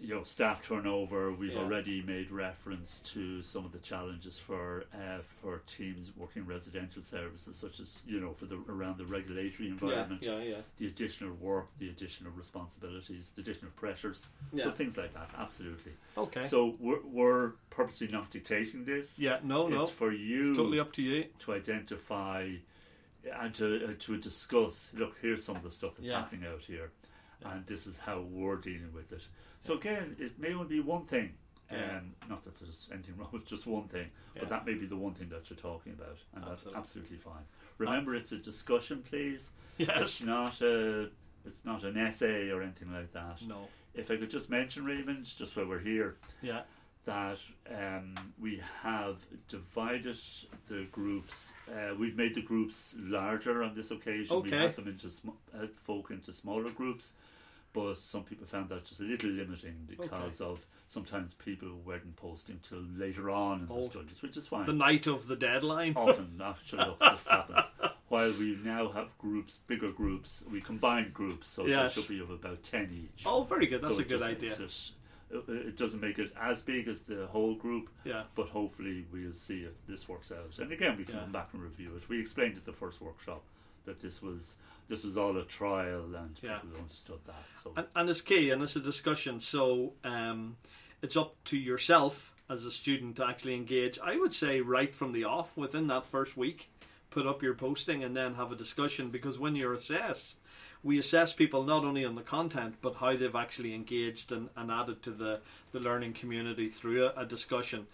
you 0.00 0.12
know, 0.14 0.22
staff 0.24 0.62
turnover. 0.62 1.32
We've 1.32 1.52
Yeah. 1.52 1.60
already 1.60 2.02
made 2.02 2.30
reference 2.30 2.98
to 3.14 3.40
some 3.42 3.64
of 3.64 3.72
the 3.72 3.78
challenges 3.78 4.38
for 4.38 4.84
uh, 4.92 5.20
for 5.20 5.58
teams 5.66 6.10
working 6.16 6.42
in 6.42 6.48
residential 6.48 7.00
services, 7.02 7.56
such 7.56 7.80
as 7.80 7.96
you 8.06 8.20
know, 8.20 8.32
for 8.34 8.46
the 8.46 8.56
around 8.68 8.98
the 8.98 9.06
regulatory 9.06 9.68
environment, 9.68 10.22
yeah, 10.22 10.38
yeah, 10.40 10.60
the 10.78 10.86
additional 10.88 11.32
work, 11.34 11.68
the 11.78 11.88
additional 11.88 12.32
responsibilities, 12.32 13.30
the 13.34 13.40
additional 13.40 13.70
pressures, 13.76 14.26
yeah. 14.52 14.64
so 14.64 14.72
things 14.72 14.96
like 14.96 15.14
that. 15.14 15.30
Absolutely. 15.38 15.92
Okay. 16.18 16.46
So 16.48 16.74
we're, 16.80 17.00
we're 17.04 17.52
purposely 17.70 18.08
not 18.08 18.30
dictating 18.30 18.84
this. 18.84 19.18
yeah, 19.18 19.38
no, 19.42 19.68
no, 19.68 19.82
It's 19.82 19.90
for 19.90 20.12
you 20.12 20.54
totally 20.54 20.80
up 20.80 20.92
to 20.94 21.02
you. 21.02 21.26
to 21.40 21.52
identify 21.54 22.50
and 23.40 23.54
to 23.54 23.86
uh, 23.86 23.92
to 24.00 24.16
discuss. 24.18 24.90
Look, 24.92 25.16
here's 25.22 25.44
some 25.44 25.56
of 25.56 25.62
the 25.62 25.70
stuff 25.70 25.92
that's 25.96 26.10
happening 26.10 26.46
out 26.46 26.60
here, 26.62 26.90
and 27.44 27.64
this 27.66 27.86
is 27.86 27.96
how 27.98 28.20
we're 28.20 28.56
dealing 28.56 28.92
with 28.92 29.12
it. 29.12 29.26
So 29.64 29.74
again, 29.74 30.14
it 30.18 30.38
may 30.38 30.52
only 30.52 30.68
be 30.76 30.80
one 30.80 31.06
thing. 31.06 31.32
Um, 31.70 32.12
Not 32.28 32.44
that 32.44 32.58
there's 32.60 32.90
anything 32.92 33.16
wrong 33.16 33.30
with 33.32 33.46
just 33.46 33.66
one 33.66 33.88
thing, 33.88 34.08
Yeah. 34.34 34.40
but 34.42 34.50
that 34.50 34.66
may 34.66 34.74
be 34.74 34.84
the 34.84 34.96
one 34.96 35.14
thing 35.14 35.30
that 35.30 35.48
you're 35.48 35.56
talking 35.56 35.92
about, 35.94 36.18
and 36.34 36.44
Absolutely. 36.44 36.72
that's 36.74 36.76
absolutely 36.76 37.16
fine. 37.16 37.42
Remember, 37.78 38.14
it's 38.14 38.30
a 38.32 38.36
discussion, 38.36 39.02
please. 39.02 39.52
Yes. 39.78 40.00
It's 40.02 40.22
not 40.22 40.60
a 40.60 41.08
it's 41.46 41.64
not 41.64 41.82
an 41.84 41.96
essay 41.96 42.50
or 42.50 42.62
anything 42.62 42.92
like 42.92 43.12
that. 43.12 43.40
No. 43.46 43.68
If 43.94 44.10
I 44.10 44.16
could 44.16 44.30
just 44.30 44.50
mention, 44.50 44.84
Raymond, 44.84 45.24
just 45.24 45.56
while 45.56 45.66
we're 45.66 45.78
here, 45.78 46.16
Yeah. 46.42 46.62
that 47.06 47.38
um, 47.74 48.14
we 48.40 48.60
have 48.82 49.24
divided 49.48 50.18
the 50.68 50.86
groups. 50.92 51.52
Uh, 51.70 51.94
we've 51.98 52.16
made 52.16 52.34
the 52.34 52.42
groups 52.42 52.94
larger 52.98 53.62
on 53.62 53.74
this 53.74 53.90
occasion. 53.90 54.36
Okay. 54.36 54.50
We 54.50 54.56
have 54.56 54.60
had 54.60 54.76
them 54.76 54.88
into 54.88 55.10
sm- 55.10 55.30
uh, 55.54 55.66
folk 55.82 56.10
into 56.10 56.32
smaller 56.32 56.70
groups, 56.70 57.12
but 57.74 57.98
some 57.98 58.22
people 58.22 58.46
found 58.46 58.70
that 58.70 58.84
just 58.86 59.00
a 59.00 59.04
little 59.04 59.28
limiting 59.30 59.74
because 59.86 60.40
of 60.40 60.64
sometimes 60.88 61.34
people 61.34 61.68
weren't 61.84 62.16
posting 62.16 62.58
till 62.66 62.82
later 62.96 63.28
on 63.30 63.62
in 63.62 63.66
Oh. 63.70 63.78
the 63.82 63.84
studies, 63.90 64.22
which 64.22 64.36
is 64.38 64.46
fine. 64.46 64.64
The 64.64 64.72
night 64.72 65.06
of 65.06 65.26
the 65.26 65.36
deadline. 65.36 65.92
Often, 65.96 66.40
actually, 66.42 66.96
this 67.00 67.26
happens. 67.26 67.66
While 68.08 68.32
we 68.38 68.56
now 68.64 68.88
have 68.92 69.16
groups, 69.18 69.58
bigger 69.66 69.90
groups, 69.90 70.44
we 70.50 70.60
combine 70.60 71.10
groups, 71.12 71.48
so 71.48 71.66
Yes. 71.66 71.94
there 71.94 72.02
should 72.04 72.08
be 72.08 72.20
of 72.20 72.30
about 72.30 72.62
ten 72.62 72.90
each. 72.92 73.24
Oh, 73.26 73.42
very 73.44 73.66
good. 73.66 73.82
That's 73.82 73.96
So 73.96 74.00
a 74.02 74.04
good 74.04 74.22
idea. 74.22 74.52
It, 74.52 74.60
it 75.48 75.48
it 75.48 75.76
doesn't 75.76 76.00
make 76.00 76.18
it 76.20 76.32
as 76.40 76.62
big 76.62 76.86
as 76.86 77.02
the 77.02 77.26
whole 77.26 77.54
group, 77.56 77.88
Yeah. 78.04 78.24
but 78.36 78.48
hopefully 78.50 79.04
we'll 79.10 79.32
see 79.34 79.62
if 79.64 79.72
this 79.88 80.08
works 80.08 80.30
out. 80.30 80.58
And 80.60 80.70
again, 80.70 80.96
we 80.96 81.04
can 81.04 81.16
Yeah. 81.16 81.22
come 81.22 81.32
back 81.32 81.48
and 81.54 81.62
review 81.62 81.96
it. 81.96 82.08
We 82.08 82.20
explained 82.20 82.56
at 82.56 82.64
the 82.66 82.72
first 82.72 83.00
workshop 83.00 83.42
that 83.84 84.00
this 84.00 84.22
was 84.22 84.56
this 84.88 85.04
was 85.04 85.16
all 85.16 85.36
a 85.36 85.44
trial, 85.44 86.14
and 86.14 86.38
Yeah. 86.42 86.58
people 86.58 86.78
understood 86.78 87.20
that. 87.26 87.44
So 87.54 87.72
And, 87.76 87.86
and 87.94 88.10
it's 88.10 88.20
key, 88.20 88.50
and 88.50 88.62
it's 88.62 88.76
a 88.76 88.80
discussion. 88.80 89.40
So 89.40 89.94
um, 90.04 90.56
it's 91.02 91.16
up 91.16 91.42
to 91.44 91.56
yourself 91.56 92.32
as 92.48 92.64
a 92.64 92.70
student 92.70 93.16
to 93.16 93.26
actually 93.26 93.54
engage. 93.54 93.98
I 93.98 94.16
would 94.16 94.34
say 94.34 94.60
right 94.60 94.94
from 94.94 95.12
the 95.12 95.24
off, 95.24 95.56
within 95.56 95.86
that 95.88 96.04
first 96.04 96.36
week, 96.36 96.70
put 97.10 97.26
up 97.26 97.42
your 97.42 97.54
posting 97.54 98.04
and 98.04 98.16
then 98.16 98.34
have 98.34 98.52
a 98.52 98.56
discussion. 98.56 99.10
Because 99.10 99.38
when 99.38 99.56
you're 99.56 99.74
assessed, 99.74 100.36
we 100.82 100.98
assess 100.98 101.32
people 101.32 101.62
not 101.64 101.84
only 101.84 102.04
on 102.04 102.14
the 102.14 102.22
content 102.22 102.74
but 102.82 102.96
how 102.96 103.16
they've 103.16 103.34
actually 103.34 103.72
engaged 103.74 104.30
and, 104.30 104.50
and 104.56 104.70
added 104.70 105.02
to 105.02 105.10
the, 105.10 105.40
the 105.72 105.80
learning 105.80 106.12
community 106.12 106.68
through 106.68 107.06
a, 107.06 107.20
a 107.22 107.24
discussion. 107.24 107.86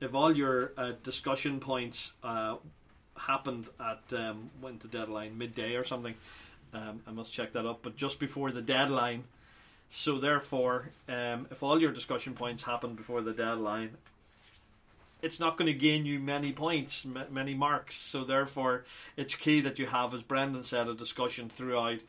If 0.00 0.14
all 0.14 0.34
your 0.34 0.72
uh, 0.78 0.92
discussion 1.02 1.60
points 1.60 2.14
uh, 2.22 2.56
happened 3.18 3.68
at 3.80 4.00
um, 4.18 4.50
when's 4.60 4.82
the 4.82 4.88
deadline 4.88 5.38
midday 5.38 5.74
or 5.74 5.84
something, 5.84 6.14
um, 6.72 7.00
I 7.06 7.10
must 7.10 7.32
check 7.32 7.52
that 7.52 7.66
up. 7.66 7.80
But 7.82 7.96
just 7.96 8.18
before 8.18 8.50
the 8.50 8.62
deadline, 8.62 9.24
so 9.90 10.18
therefore, 10.18 10.90
um, 11.08 11.46
if 11.50 11.62
all 11.62 11.80
your 11.80 11.92
discussion 11.92 12.34
points 12.34 12.62
happen 12.64 12.94
before 12.94 13.22
the 13.22 13.32
deadline, 13.32 13.96
it's 15.22 15.40
not 15.40 15.56
going 15.56 15.66
to 15.66 15.78
gain 15.78 16.06
you 16.06 16.20
many 16.20 16.52
points, 16.52 17.04
m- 17.04 17.26
many 17.30 17.54
marks. 17.54 17.96
So 17.96 18.24
therefore, 18.24 18.84
it's 19.16 19.34
key 19.34 19.60
that 19.62 19.78
you 19.78 19.86
have, 19.86 20.14
as 20.14 20.22
Brendan 20.22 20.64
said, 20.64 20.88
a 20.88 20.94
discussion 20.94 21.48
throughout. 21.48 22.00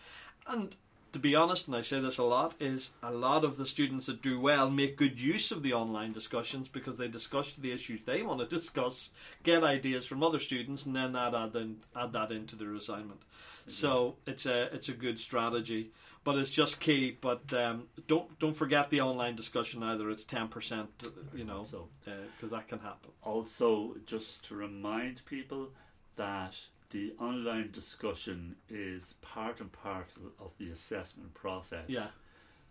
And 0.45 0.75
to 1.13 1.19
be 1.19 1.35
honest, 1.35 1.67
and 1.67 1.75
I 1.75 1.81
say 1.81 1.99
this 1.99 2.17
a 2.17 2.23
lot, 2.23 2.55
is 2.59 2.91
a 3.01 3.11
lot 3.11 3.43
of 3.43 3.57
the 3.57 3.65
students 3.65 4.05
that 4.07 4.21
do 4.21 4.39
well 4.39 4.69
make 4.69 4.97
good 4.97 5.19
use 5.19 5.51
of 5.51 5.63
the 5.63 5.73
online 5.73 6.11
discussions 6.13 6.67
because 6.67 6.97
they 6.97 7.07
discuss 7.07 7.53
the 7.53 7.71
issues 7.71 8.01
they 8.05 8.21
want 8.21 8.39
to 8.39 8.45
discuss, 8.59 9.09
get 9.43 9.63
ideas 9.63 10.05
from 10.05 10.23
other 10.23 10.39
students, 10.39 10.85
and 10.85 10.95
then 10.95 11.15
add 11.15 11.35
add, 11.35 11.55
in, 11.55 11.77
add 11.95 12.13
that 12.13 12.31
into 12.31 12.55
their 12.55 12.73
assignment. 12.73 13.21
Mm-hmm. 13.21 13.71
So 13.71 14.15
it's 14.25 14.45
a 14.45 14.73
it's 14.73 14.89
a 14.89 14.93
good 14.93 15.19
strategy, 15.19 15.91
but 16.23 16.37
it's 16.37 16.51
just 16.51 16.79
key. 16.79 17.17
But 17.19 17.51
um, 17.53 17.83
don't 18.07 18.37
don't 18.39 18.55
forget 18.55 18.89
the 18.89 19.01
online 19.01 19.35
discussion 19.35 19.83
either. 19.83 20.09
It's 20.09 20.23
ten 20.23 20.47
percent, 20.47 20.89
uh, 21.03 21.09
you 21.35 21.43
know, 21.43 21.63
So 21.63 21.87
uh, 22.07 22.11
because 22.35 22.51
that 22.51 22.67
can 22.67 22.79
happen. 22.79 23.11
also 23.23 23.95
just 24.05 24.43
to 24.45 24.55
remind 24.55 25.25
people 25.25 25.69
that 26.15 26.55
the 26.89 27.13
online 27.19 27.69
discussion 27.71 28.55
is 28.67 29.13
part 29.21 29.59
and 29.59 29.71
parcel 29.71 30.23
of 30.39 30.51
the 30.57 30.69
assessment 30.69 31.33
process. 31.33 31.85
Yeah, 31.87 32.07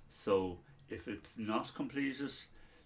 So 0.08 0.58
if 0.88 1.06
it's 1.06 1.38
not 1.38 1.72
completed, 1.74 2.32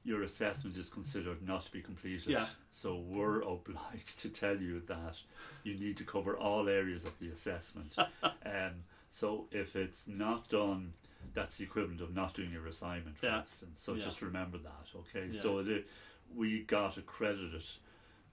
your 0.05 0.23
assessment 0.23 0.77
is 0.77 0.88
considered 0.88 1.47
not 1.47 1.64
to 1.66 1.73
be 1.73 1.81
completed. 1.81 2.29
Yeah. 2.29 2.47
So 2.71 2.97
we're 2.97 3.40
obliged 3.49 4.18
to 4.21 4.29
tell 4.29 4.57
you 4.57 4.81
that 4.88 5.21
you 5.62 5.75
need 5.75 5.97
to 5.99 6.05
cover 6.05 6.37
all 6.37 6.68
areas 6.68 7.05
of 7.05 7.18
the 7.18 7.29
assessment. 7.29 7.97
um, 8.25 8.85
so 9.09 9.47
if 9.51 9.77
it's 9.77 10.07
not 10.09 10.49
done, 10.49 10.92
that's 11.35 11.57
the 11.57 11.64
equivalent 11.64 12.01
of 12.01 12.14
not 12.14 12.35
doing 12.35 12.51
your 12.51 12.66
assignment, 12.66 13.16
for 13.16 13.27
Yeah. 13.27 13.38
instance. 13.38 13.81
So 13.81 13.95
Yeah. 13.95 14.05
just 14.05 14.21
remember 14.21 14.59
that, 14.59 14.88
okay? 14.97 15.29
Yeah. 15.31 15.40
So 15.40 15.59
it, 15.61 15.87
we 16.35 16.62
got 16.64 16.99
accredited 16.99 17.64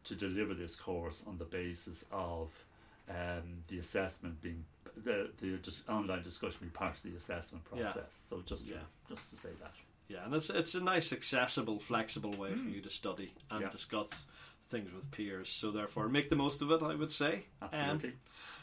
to 0.06 0.16
deliver 0.16 0.54
this 0.54 0.76
course 0.76 1.24
on 1.28 1.38
the 1.38 1.46
basis 1.46 2.04
of 2.12 2.66
um, 3.10 3.64
the 3.68 3.80
assessment 3.80 4.42
being 4.42 4.66
the 4.98 5.30
the 5.42 5.58
just 5.58 5.88
online 5.90 6.24
discussion 6.24 6.58
being 6.62 6.72
part 6.72 6.96
of 6.96 7.04
the 7.04 7.16
assessment 7.16 7.64
Yeah. 7.76 7.84
process. 7.84 8.26
So 8.30 8.42
just 8.46 8.66
Yeah. 8.66 8.78
just 9.08 9.30
to 9.32 9.38
say 9.38 9.50
that. 9.62 9.74
yeah, 10.08 10.26
and 10.26 10.34
it's 10.34 10.50
it's 10.50 10.76
a 10.76 10.82
nice, 10.82 11.12
accessible, 11.14 11.80
flexible 11.80 12.32
way 12.32 12.56
for 12.56 12.70
you 12.70 12.82
to 12.82 12.90
study 12.90 13.34
and 13.50 13.62
Yeah. 13.62 13.70
discuss 13.70 14.28
things 14.70 14.94
with 14.94 15.10
peers. 15.12 15.50
So 15.50 15.72
therefore, 15.72 16.10
make 16.10 16.30
the 16.30 16.36
most 16.36 16.62
of 16.62 16.72
it. 16.72 16.82
I 16.82 16.96
would 16.96 17.12
say. 17.12 17.46
Um, 17.62 17.70
Absolutely. 17.74 18.14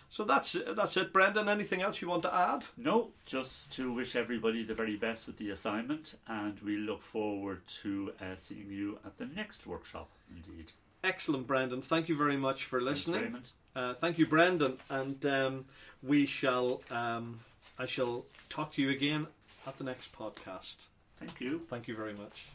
so 0.09 0.25
that's 0.25 0.53
that's 0.53 0.97
it, 0.97 1.13
Brendan. 1.13 1.49
Anything 1.49 1.83
else 1.83 2.01
you 2.03 2.09
want 2.09 2.23
to 2.25 2.35
add? 2.35 2.65
No, 2.77 3.13
just 3.25 3.73
to 3.73 3.93
wish 3.93 4.15
everybody 4.15 4.63
the 4.63 4.75
very 4.75 4.97
best 4.97 5.27
with 5.27 5.39
the 5.39 5.51
assignment, 5.51 6.17
and 6.29 6.61
we 6.61 6.77
look 6.77 7.03
forward 7.03 7.67
to 7.83 8.13
uh, 8.21 8.37
seeing 8.37 8.71
you 8.71 8.99
at 9.05 9.17
the 9.19 9.27
next 9.27 9.67
workshop. 9.67 10.11
Indeed, 10.31 10.73
Excellent, 11.03 11.47
Brendan. 11.47 11.83
Thank 11.83 12.09
you 12.09 12.17
very 12.17 12.37
much 12.37 12.65
for 12.65 12.81
listening. 12.81 13.37
Uh, 13.77 13.93
thank 13.93 14.17
you, 14.17 14.27
Brendan, 14.27 14.79
and 14.89 15.27
um, 15.27 15.65
we 16.03 16.25
shall. 16.25 16.81
Um, 16.91 17.41
I 17.79 17.85
shall 17.85 18.25
talk 18.49 18.73
to 18.73 18.83
you 18.83 18.89
again 18.89 19.27
at 19.67 19.77
the 19.77 19.85
next 19.85 20.17
podcast. 20.17 20.87
Thank 21.21 21.43
you. 21.43 21.61
Thank 21.69 21.87
you 21.87 21.95
very 21.95 22.15
much. 22.15 22.47